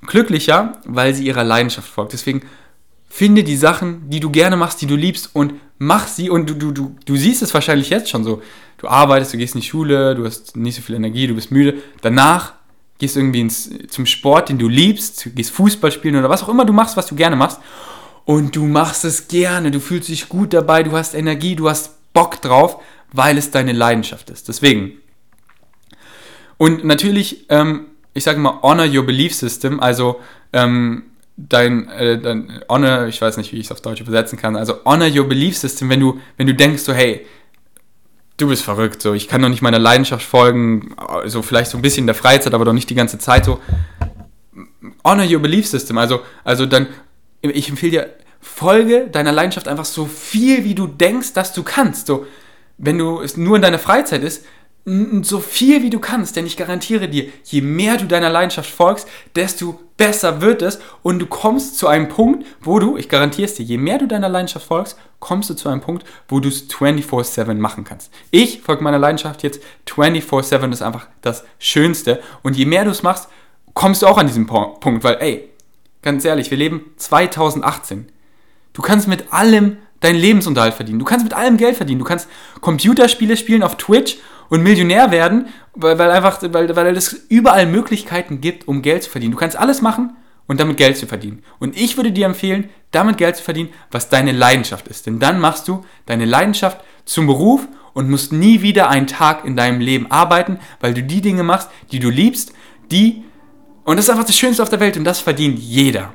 [0.06, 2.14] glücklicher, weil sie ihrer Leidenschaft folgt.
[2.14, 2.42] Deswegen
[3.08, 6.54] finde die Sachen, die du gerne machst, die du liebst und mach sie und du,
[6.54, 8.42] du, du, du siehst es wahrscheinlich jetzt schon so.
[8.78, 11.52] Du arbeitest, du gehst in die Schule, du hast nicht so viel Energie, du bist
[11.52, 11.82] müde.
[12.02, 12.54] Danach
[12.98, 16.50] gehst du irgendwie ins, zum Sport, den du liebst, gehst Fußball spielen oder was auch
[16.50, 17.60] immer du machst, was du gerne machst.
[18.26, 22.14] Und du machst es gerne, du fühlst dich gut dabei, du hast Energie, du hast
[22.14, 22.82] Bock drauf,
[23.12, 24.48] weil es deine Leidenschaft ist.
[24.48, 24.94] Deswegen.
[26.58, 30.20] Und natürlich, ähm, ich sage mal, honor your belief system, also
[30.54, 31.04] ähm,
[31.38, 34.76] dein, äh, dein honor, ich weiß nicht, wie ich es auf Deutsch übersetzen kann, also
[34.86, 37.26] honor your belief system, wenn du, wenn du denkst so, hey,
[38.38, 41.82] du bist verrückt, so, ich kann doch nicht meiner Leidenschaft folgen, also vielleicht so ein
[41.82, 43.60] bisschen in der Freizeit, aber doch nicht die ganze Zeit so.
[45.04, 46.88] Honor your belief system, also, also dann,
[47.42, 48.10] ich empfehle dir,
[48.42, 52.08] folge deiner Leidenschaft einfach so viel, wie du denkst, dass du kannst.
[52.08, 52.26] So,
[52.78, 54.46] wenn du es nur in deiner Freizeit ist,
[54.84, 59.08] so viel wie du kannst, denn ich garantiere dir, je mehr du deiner Leidenschaft folgst,
[59.36, 63.54] desto besser wird es und du kommst zu einem Punkt, wo du, ich garantiere es
[63.54, 66.68] dir, je mehr du deiner Leidenschaft folgst, kommst du zu einem Punkt, wo du es
[66.68, 68.12] 24/7 machen kannst.
[68.32, 72.90] Ich folge meiner Leidenschaft jetzt 24/7, das ist einfach das Schönste und je mehr du
[72.90, 73.30] es machst,
[73.76, 75.50] kommst du auch an diesen Punkt, weil ey,
[76.02, 78.08] ganz ehrlich, wir leben 2018.
[78.74, 81.00] Du kannst mit allem deinen Lebensunterhalt verdienen.
[81.00, 82.00] Du kannst mit allem Geld verdienen.
[82.00, 82.28] Du kannst
[82.60, 84.18] Computerspiele spielen auf Twitch
[84.52, 89.10] und Millionär werden, weil, weil einfach, weil, weil es überall Möglichkeiten gibt, um Geld zu
[89.10, 89.32] verdienen.
[89.32, 91.42] Du kannst alles machen und damit Geld zu verdienen.
[91.60, 95.06] Und ich würde dir empfehlen, damit Geld zu verdienen, was deine Leidenschaft ist.
[95.06, 99.56] Denn dann machst du deine Leidenschaft zum Beruf und musst nie wieder einen Tag in
[99.56, 102.52] deinem Leben arbeiten, weil du die Dinge machst, die du liebst,
[102.92, 103.24] die
[103.86, 106.12] und das ist einfach das Schönste auf der Welt und das verdient jeder.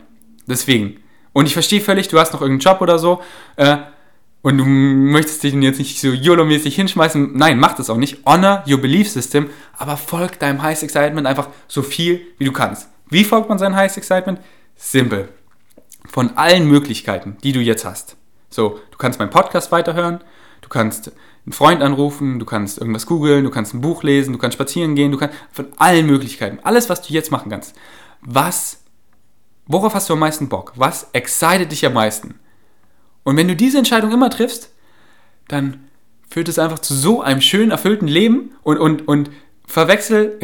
[0.47, 0.99] Deswegen,
[1.33, 3.23] und ich verstehe völlig, du hast noch irgendeinen Job oder so
[3.57, 3.79] äh,
[4.47, 7.33] und du möchtest dich jetzt nicht so YOLO-mäßig hinschmeißen.
[7.37, 8.25] Nein, mach das auch nicht.
[8.25, 12.89] Honor your belief system, aber folg deinem Highest Excitement einfach so viel, wie du kannst.
[13.11, 14.39] Wie folgt man seinem Highest Excitement?
[14.77, 15.31] Simpel.
[16.09, 18.17] Von allen Möglichkeiten, die du jetzt hast.
[18.49, 20.21] So, du kannst meinen Podcast weiterhören,
[20.61, 21.11] du kannst
[21.45, 24.95] einen Freund anrufen, du kannst irgendwas googeln, du kannst ein Buch lesen, du kannst spazieren
[24.95, 27.75] gehen, du kannst von allen Möglichkeiten, alles, was du jetzt machen kannst.
[28.21, 28.79] Was
[29.69, 30.73] Worauf hast du am meisten Bock?
[30.77, 32.39] Was excited dich am meisten?
[33.27, 34.71] Und wenn du diese Entscheidung immer triffst,
[35.49, 35.81] dann
[36.31, 39.31] führt es einfach zu so einem schönen, erfüllten Leben und, und, und
[39.67, 40.39] verwechsel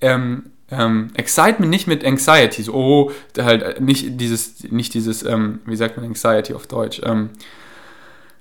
[0.00, 2.62] ähm, ähm, Excitement nicht mit Anxiety.
[2.62, 7.00] So, oh, halt nicht dieses, nicht dieses, ähm, wie sagt man Anxiety auf Deutsch?
[7.04, 7.30] Ähm,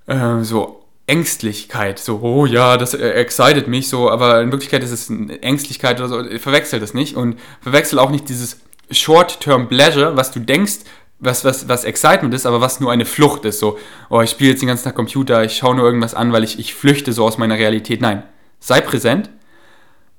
[0.05, 4.91] äh, so Ängstlichkeit, so, oh ja, das äh, excited mich so, aber in Wirklichkeit ist
[4.91, 8.59] es Ängstlichkeit oder so, verwechsel das nicht und verwechsel auch nicht dieses
[8.91, 10.81] Short-Term Pleasure, was du denkst,
[11.21, 13.59] was, was, was Excitement ist, aber was nur eine Flucht ist.
[13.59, 13.77] So,
[14.09, 16.59] oh, ich spiele jetzt den ganzen Tag Computer, ich schaue nur irgendwas an, weil ich,
[16.59, 18.01] ich flüchte so aus meiner Realität.
[18.01, 18.23] Nein,
[18.59, 19.29] sei präsent.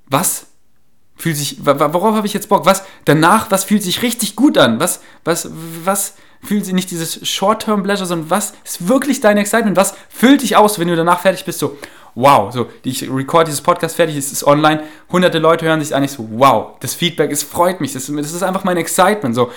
[0.07, 0.47] Was
[1.15, 2.65] fühlt sich, worauf habe ich jetzt Bock?
[2.65, 4.79] Was danach, was fühlt sich richtig gut an?
[4.79, 5.49] Was, was,
[5.83, 9.77] was fühlt sich nicht dieses Short-Term Pleasure, sondern was ist wirklich dein Excitement?
[9.77, 11.59] Was füllt dich aus, wenn du danach fertig bist?
[11.59, 11.77] So,
[12.15, 16.03] wow, so, ich record dieses Podcast fertig, es ist online, hunderte Leute hören sich an,
[16.03, 19.51] ich so, wow, das Feedback, es freut mich, das, das ist einfach mein Excitement, so,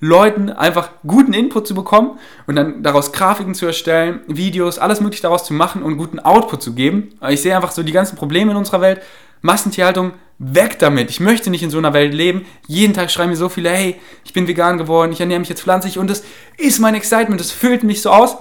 [0.00, 5.22] Leuten einfach guten Input zu bekommen und dann daraus Grafiken zu erstellen, Videos, alles mögliche
[5.22, 7.10] daraus zu machen und guten Output zu geben.
[7.28, 9.00] Ich sehe einfach so die ganzen Probleme in unserer Welt,
[9.42, 11.08] Massentierhaltung, weg damit.
[11.08, 12.46] Ich möchte nicht in so einer Welt leben.
[12.66, 15.62] Jeden Tag schreiben mir so viele, hey, ich bin vegan geworden, ich ernähre mich jetzt
[15.62, 16.24] pflanzlich und das
[16.58, 18.36] ist mein Excitement, das füllt mich so aus,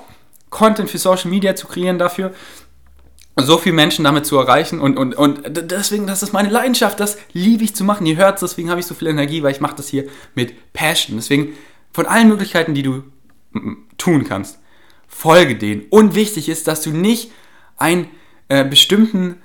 [0.50, 2.34] Content für Social Media zu kreieren dafür
[3.38, 7.18] so viele Menschen damit zu erreichen und, und, und deswegen, das ist meine Leidenschaft, das
[7.34, 8.06] liebe ich zu machen.
[8.06, 10.06] Ihr hört es, deswegen habe ich so viel Energie, weil ich mache das hier
[10.36, 11.18] mit Passion.
[11.18, 11.54] Deswegen
[11.94, 13.04] von allen Möglichkeiten, die du
[13.98, 14.60] tun kannst,
[15.08, 15.84] folge denen.
[15.90, 17.32] Und wichtig ist, dass du nicht
[17.78, 18.08] ein,
[18.50, 19.38] äh, bestimmten,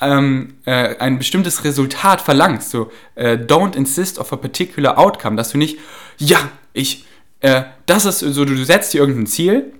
[0.00, 2.70] ähm, äh, ein bestimmtes Resultat verlangst.
[2.70, 5.78] So, äh, don't insist of a particular outcome, dass du nicht,
[6.18, 6.38] ja,
[6.72, 7.06] ich,
[7.40, 9.72] äh, das ist so, du setzt dir irgendein Ziel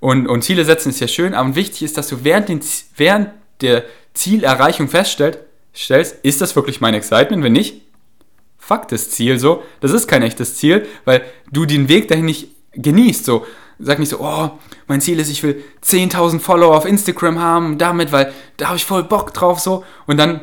[0.00, 2.60] und, und Ziele setzen ist ja schön, aber wichtig ist, dass du während, den,
[2.96, 3.30] während
[3.60, 3.84] der
[4.14, 5.38] Zielerreichung feststellst,
[6.22, 7.44] ist das wirklich mein Excitement?
[7.44, 7.82] Wenn nicht,
[8.58, 9.62] fuck das Ziel so.
[9.80, 11.22] Das ist kein echtes Ziel, weil
[11.52, 13.24] du den Weg dahin nicht genießt.
[13.24, 13.44] So,
[13.78, 14.50] sag nicht so, oh,
[14.86, 18.84] mein Ziel ist, ich will 10.000 Follower auf Instagram haben, damit, weil da habe ich
[18.84, 19.84] voll Bock drauf so.
[20.06, 20.40] Und dann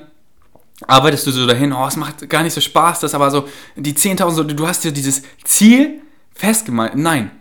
[0.85, 3.93] arbeitest du so dahin, oh, es macht gar nicht so Spaß, das aber so, die
[3.93, 6.01] 10.000, du hast dir dieses Ziel
[6.33, 6.95] festgemalt.
[6.95, 7.31] Nein.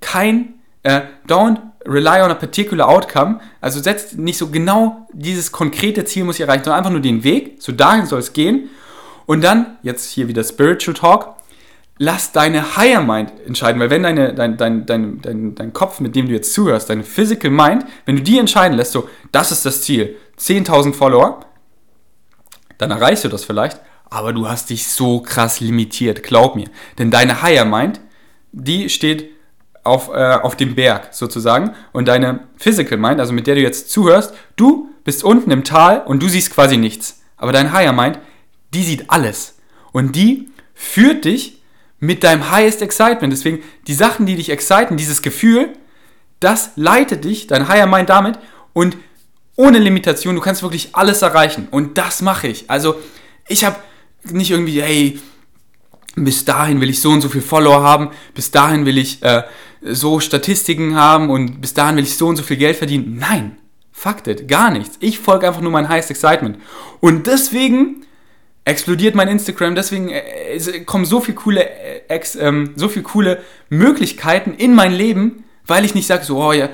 [0.00, 3.40] Kein, äh, don't rely on a particular outcome.
[3.60, 7.24] Also setzt nicht so genau dieses konkrete Ziel muss ich erreichen, sondern einfach nur den
[7.24, 8.70] Weg, so dahin soll es gehen.
[9.26, 11.36] Und dann, jetzt hier wieder Spiritual Talk,
[11.98, 16.16] lass deine Higher Mind entscheiden, weil wenn deine, dein, dein, dein, dein, dein Kopf, mit
[16.16, 19.64] dem du jetzt zuhörst, deine Physical Mind, wenn du die entscheiden lässt, so, das ist
[19.64, 21.40] das Ziel, 10.000 Follower,
[22.78, 23.80] dann erreichst du das vielleicht,
[24.10, 26.68] aber du hast dich so krass limitiert, glaub mir.
[26.98, 28.00] Denn deine Higher Mind,
[28.50, 29.30] die steht
[29.84, 33.90] auf, äh, auf dem Berg sozusagen und deine Physical Mind, also mit der du jetzt
[33.90, 37.22] zuhörst, du bist unten im Tal und du siehst quasi nichts.
[37.36, 38.18] Aber dein Higher Mind,
[38.72, 39.56] die sieht alles.
[39.90, 41.60] Und die führt dich
[41.98, 43.32] mit deinem Highest Excitement.
[43.32, 45.70] Deswegen, die Sachen, die dich exciten, dieses Gefühl,
[46.40, 48.38] das leitet dich, dein Higher Mind damit
[48.72, 48.96] und
[49.56, 51.68] ohne Limitation, du kannst wirklich alles erreichen.
[51.70, 52.70] Und das mache ich.
[52.70, 52.96] Also,
[53.48, 53.76] ich habe
[54.24, 55.20] nicht irgendwie, hey,
[56.14, 59.42] bis dahin will ich so und so viel Follower haben, bis dahin will ich äh,
[59.84, 63.16] so Statistiken haben und bis dahin will ich so und so viel Geld verdienen.
[63.18, 63.58] Nein,
[63.90, 64.96] fuck it, gar nichts.
[65.00, 66.58] Ich folge einfach nur mein Highest Excitement.
[67.00, 68.06] Und deswegen
[68.64, 73.42] explodiert mein Instagram, deswegen äh, kommen so viele coole, äh, ex, ähm, so viele coole
[73.70, 76.68] Möglichkeiten in mein Leben, weil ich nicht sage, so, oh ja,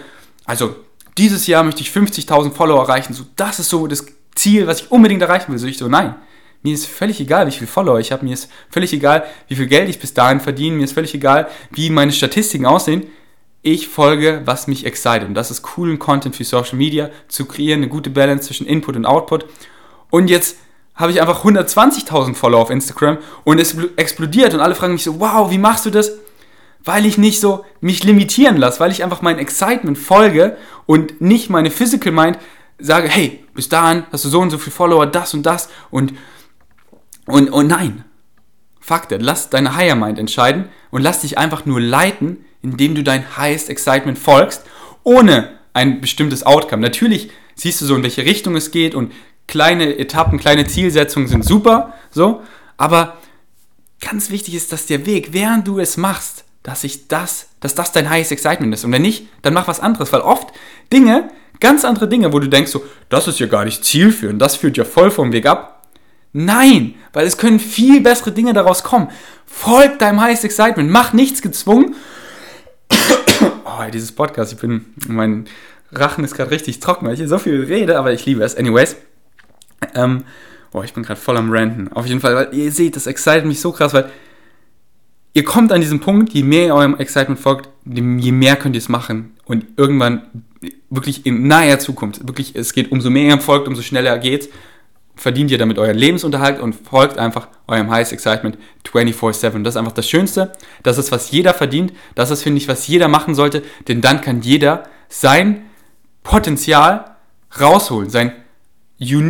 [0.44, 0.76] also
[1.16, 4.04] dieses Jahr möchte ich 50.000 Follower erreichen, so, das ist so das
[4.34, 5.58] Ziel, was ich unbedingt erreichen will.
[5.58, 6.14] So, ich so, nein,
[6.62, 9.66] mir ist völlig egal, wie viele Follower ich habe, mir ist völlig egal, wie viel
[9.66, 13.06] Geld ich bis dahin verdiene, mir ist völlig egal, wie meine Statistiken aussehen.
[13.62, 15.28] Ich folge, was mich excited.
[15.28, 18.96] Und das ist coolen Content für Social Media, zu kreieren, eine gute Balance zwischen Input
[18.96, 19.46] und Output.
[20.10, 20.56] Und jetzt
[20.94, 25.20] habe ich einfach 120.000 Follower auf Instagram und es explodiert und alle fragen mich so,
[25.20, 26.12] wow, wie machst du das?
[26.84, 30.56] Weil ich nicht so mich limitieren lasse, weil ich einfach mein Excitement folge
[30.86, 32.38] und nicht meine Physical Mind
[32.78, 36.14] sage, hey, bis dahin hast du so und so viele Follower, das und das und,
[37.28, 38.04] und, und nein.
[38.80, 39.20] Fuck that.
[39.20, 43.68] Lass deine Higher Mind entscheiden und lass dich einfach nur leiten, indem du dein Highest
[43.68, 44.64] Excitement folgst,
[45.04, 46.80] ohne ein bestimmtes Outcome.
[46.80, 49.12] Natürlich siehst du so, in welche Richtung es geht und
[49.46, 52.42] kleine Etappen, kleine Zielsetzungen sind super, so,
[52.76, 53.18] aber
[54.00, 57.92] ganz wichtig ist, dass der Weg, während du es machst, dass ich das, dass das
[57.92, 58.84] dein highest excitement ist.
[58.84, 60.48] Und wenn nicht, dann mach was anderes, weil oft
[60.92, 64.56] Dinge, ganz andere Dinge, wo du denkst so, das ist ja gar nicht zielführend, das
[64.56, 65.77] führt ja voll vom Weg ab.
[66.32, 69.08] Nein, weil es können viel bessere Dinge daraus kommen.
[69.46, 71.94] Folg deinem highest excitement, mach nichts gezwungen.
[73.64, 75.46] oh, dieses Podcast, ich bin, mein
[75.92, 78.56] Rachen ist gerade richtig trocken, weil ich hier so viel rede, aber ich liebe es.
[78.56, 78.96] Anyways,
[79.94, 80.24] ähm,
[80.70, 81.92] boah, ich bin gerade voll am Ranten.
[81.92, 84.10] Auf jeden Fall, weil ihr seht, das excited mich so krass, weil
[85.32, 88.80] ihr kommt an diesen Punkt, je mehr ihr eurem Excitement folgt, je mehr könnt ihr
[88.80, 89.34] es machen.
[89.44, 90.22] Und irgendwann,
[90.90, 94.48] wirklich in naher Zukunft, wirklich, es geht, umso mehr ihr folgt, umso schneller geht's,
[95.18, 98.56] verdient ihr damit euren Lebensunterhalt und folgt einfach eurem Highest Excitement
[98.86, 99.62] 24-7.
[99.62, 100.52] Das ist einfach das Schönste.
[100.82, 101.92] Das ist, was jeder verdient.
[102.14, 103.62] Das ist, finde ich, was jeder machen sollte.
[103.88, 105.66] Denn dann kann jeder sein
[106.22, 107.16] Potenzial
[107.60, 108.32] rausholen, sein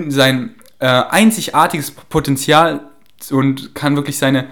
[0.09, 2.89] sein äh, einzigartiges Potenzial
[3.31, 4.49] und kann wirklich seine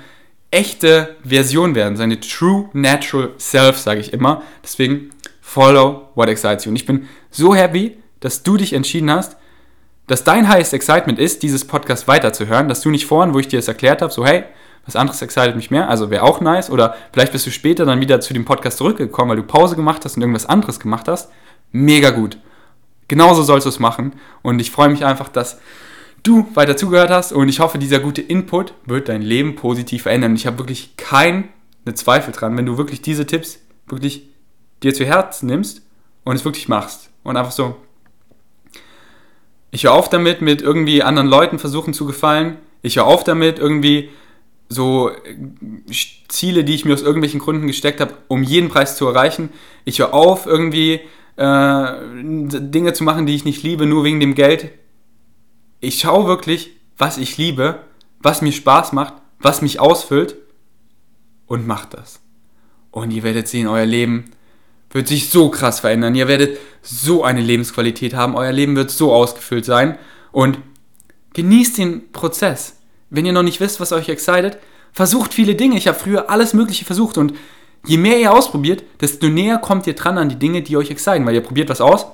[0.51, 4.43] echte Version werden, seine true natural self, sage ich immer.
[4.63, 5.11] Deswegen
[5.41, 6.71] follow what excites you.
[6.71, 9.37] Und ich bin so happy, dass du dich entschieden hast,
[10.07, 13.59] dass dein highest excitement ist, dieses Podcast weiterzuhören, dass du nicht vorhin, wo ich dir
[13.59, 14.45] das erklärt habe, so hey,
[14.85, 18.01] was anderes excited mich mehr, also wäre auch nice, oder vielleicht bist du später dann
[18.01, 21.31] wieder zu dem Podcast zurückgekommen, weil du Pause gemacht hast und irgendwas anderes gemacht hast.
[21.73, 22.39] Mega gut.
[23.09, 24.15] Genauso sollst du es machen.
[24.43, 25.59] Und ich freue mich einfach, dass
[26.23, 27.33] du weiter zugehört hast.
[27.33, 30.35] Und ich hoffe, dieser gute Input wird dein Leben positiv verändern.
[30.35, 31.45] Ich habe wirklich keine
[31.95, 34.29] Zweifel dran, wenn du wirklich diese Tipps wirklich
[34.83, 35.83] dir zu Herzen nimmst
[36.25, 37.11] und es wirklich machst.
[37.23, 37.77] Und einfach so.
[39.77, 42.57] Ich höre auf damit, mit irgendwie anderen Leuten versuchen zu gefallen.
[42.81, 44.09] Ich höre auf damit, irgendwie
[44.71, 45.11] so
[46.29, 49.51] Ziele, die ich mir aus irgendwelchen Gründen gesteckt habe, um jeden Preis zu erreichen.
[49.85, 51.01] Ich höre auf, irgendwie
[51.37, 54.71] äh, Dinge zu machen, die ich nicht liebe, nur wegen dem Geld.
[55.81, 57.81] Ich schaue wirklich, was ich liebe,
[58.21, 60.37] was mir Spaß macht, was mich ausfüllt
[61.47, 62.23] und macht das.
[62.93, 64.31] Und ihr werdet sehen, euer Leben
[64.91, 66.15] wird sich so krass verändern.
[66.15, 68.37] Ihr werdet so eine Lebensqualität haben.
[68.37, 69.99] Euer Leben wird so ausgefüllt sein.
[70.33, 70.59] Und
[71.35, 72.77] genießt den Prozess.
[73.11, 74.59] Wenn ihr noch nicht wisst, was euch excited,
[74.93, 75.77] versucht viele Dinge.
[75.77, 77.35] Ich habe früher alles Mögliche versucht und
[77.87, 81.25] Je mehr ihr ausprobiert, desto näher kommt ihr dran an die Dinge, die euch exciten,
[81.25, 82.07] weil ihr probiert was aus.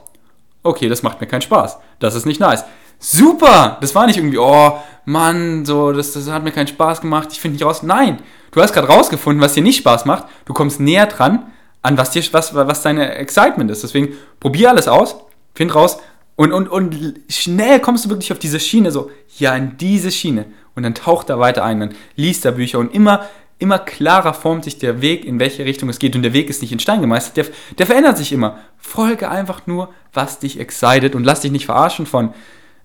[0.63, 1.79] Okay, das macht mir keinen Spaß.
[1.99, 2.65] Das ist nicht nice.
[2.99, 3.79] Super!
[3.81, 7.41] Das war nicht irgendwie, oh Mann, so, das, das hat mir keinen Spaß gemacht, ich
[7.41, 7.83] finde nicht raus.
[7.83, 8.21] Nein,
[8.53, 10.27] du hast gerade rausgefunden, was dir nicht Spaß macht.
[10.45, 11.51] Du kommst näher dran
[11.83, 13.83] an was dir, was, was deine Excitement ist.
[13.83, 15.17] Deswegen probier alles aus,
[15.55, 15.99] find raus
[16.37, 16.97] Und, und, und
[17.29, 20.47] schnell kommst du wirklich auf diese Schiene, so, ja, in diese Schiene.
[20.75, 23.29] Und dann taucht er weiter ein, dann liest er Bücher und immer,
[23.59, 26.17] immer klarer formt sich der Weg, in welche Richtung es geht.
[26.17, 27.47] Und der Weg ist nicht in Stein gemeißelt, der,
[27.79, 28.59] der verändert sich immer.
[28.79, 32.33] Folge einfach nur, was dich excited und lass dich nicht verarschen von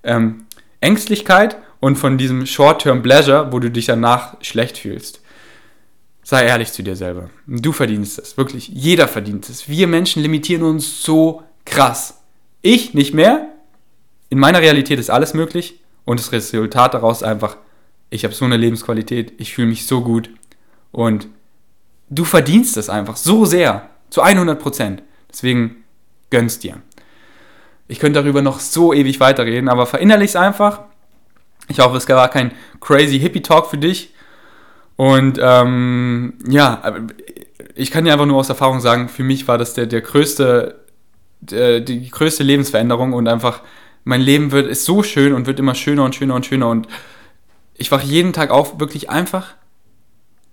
[0.04, 0.46] ähm,
[0.82, 5.22] Ängstlichkeit und von diesem Short-Term Pleasure, wo du dich danach schlecht fühlst.
[6.30, 7.30] Sei ehrlich zu dir selber.
[7.46, 8.68] Du verdienst es, wirklich.
[8.68, 9.70] Jeder verdient es.
[9.70, 12.20] Wir Menschen limitieren uns so krass.
[12.62, 13.48] Ich nicht mehr.
[14.28, 17.56] In meiner Realität ist alles möglich und das Resultat daraus ist einfach,
[18.10, 20.30] ich habe so eine Lebensqualität, ich fühle mich so gut
[20.92, 21.30] und
[22.10, 25.04] du verdienst es einfach so sehr, zu 100 Prozent.
[25.32, 25.86] Deswegen
[26.30, 26.82] gönnst dir.
[27.88, 30.82] Ich könnte darüber noch so ewig weiterreden, aber verinnerlich es einfach.
[31.70, 32.52] Ich hoffe, es war kein
[32.82, 34.14] crazy Hippie-Talk für dich.
[34.98, 37.06] Und ähm, ja,
[37.76, 40.84] ich kann dir einfach nur aus Erfahrung sagen, für mich war das der, der größte,
[41.40, 43.62] der, die größte Lebensveränderung und einfach,
[44.04, 46.88] mein Leben wird, ist so schön und wird immer schöner und schöner und schöner und
[47.76, 49.54] ich wache jeden Tag auf, wirklich einfach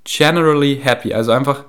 [0.05, 1.64] generally happy, also einfach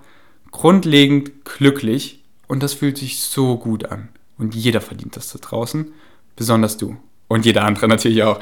[0.51, 4.09] grundlegend glücklich und das fühlt sich so gut an.
[4.38, 5.93] Und jeder verdient das da draußen,
[6.36, 6.97] besonders du.
[7.36, 8.39] Und jeder andere natürlich auch.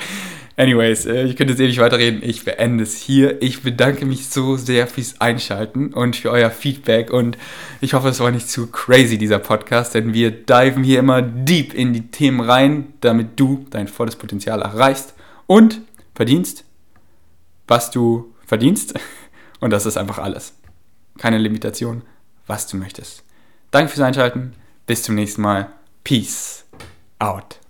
[0.56, 2.22] Anyways, äh, ich könnte jetzt ewig weiterreden.
[2.24, 3.42] Ich beende es hier.
[3.42, 7.12] Ich bedanke mich so sehr fürs Einschalten und für euer Feedback.
[7.12, 7.40] Und
[7.82, 11.74] ich hoffe, es war nicht zu crazy, dieser Podcast, denn wir diven hier immer deep
[11.74, 15.16] in die Themen rein, damit du dein volles Potenzial erreichst
[15.48, 15.82] und
[16.14, 16.64] verdienst,
[17.68, 18.94] was du verdienst.
[19.60, 20.54] Und das ist einfach alles.
[21.18, 22.04] Keine Limitation,
[22.46, 23.24] was du möchtest.
[23.72, 24.54] Danke fürs Einschalten.
[24.86, 25.70] Bis zum nächsten Mal.
[26.04, 26.66] Peace
[27.18, 27.63] out.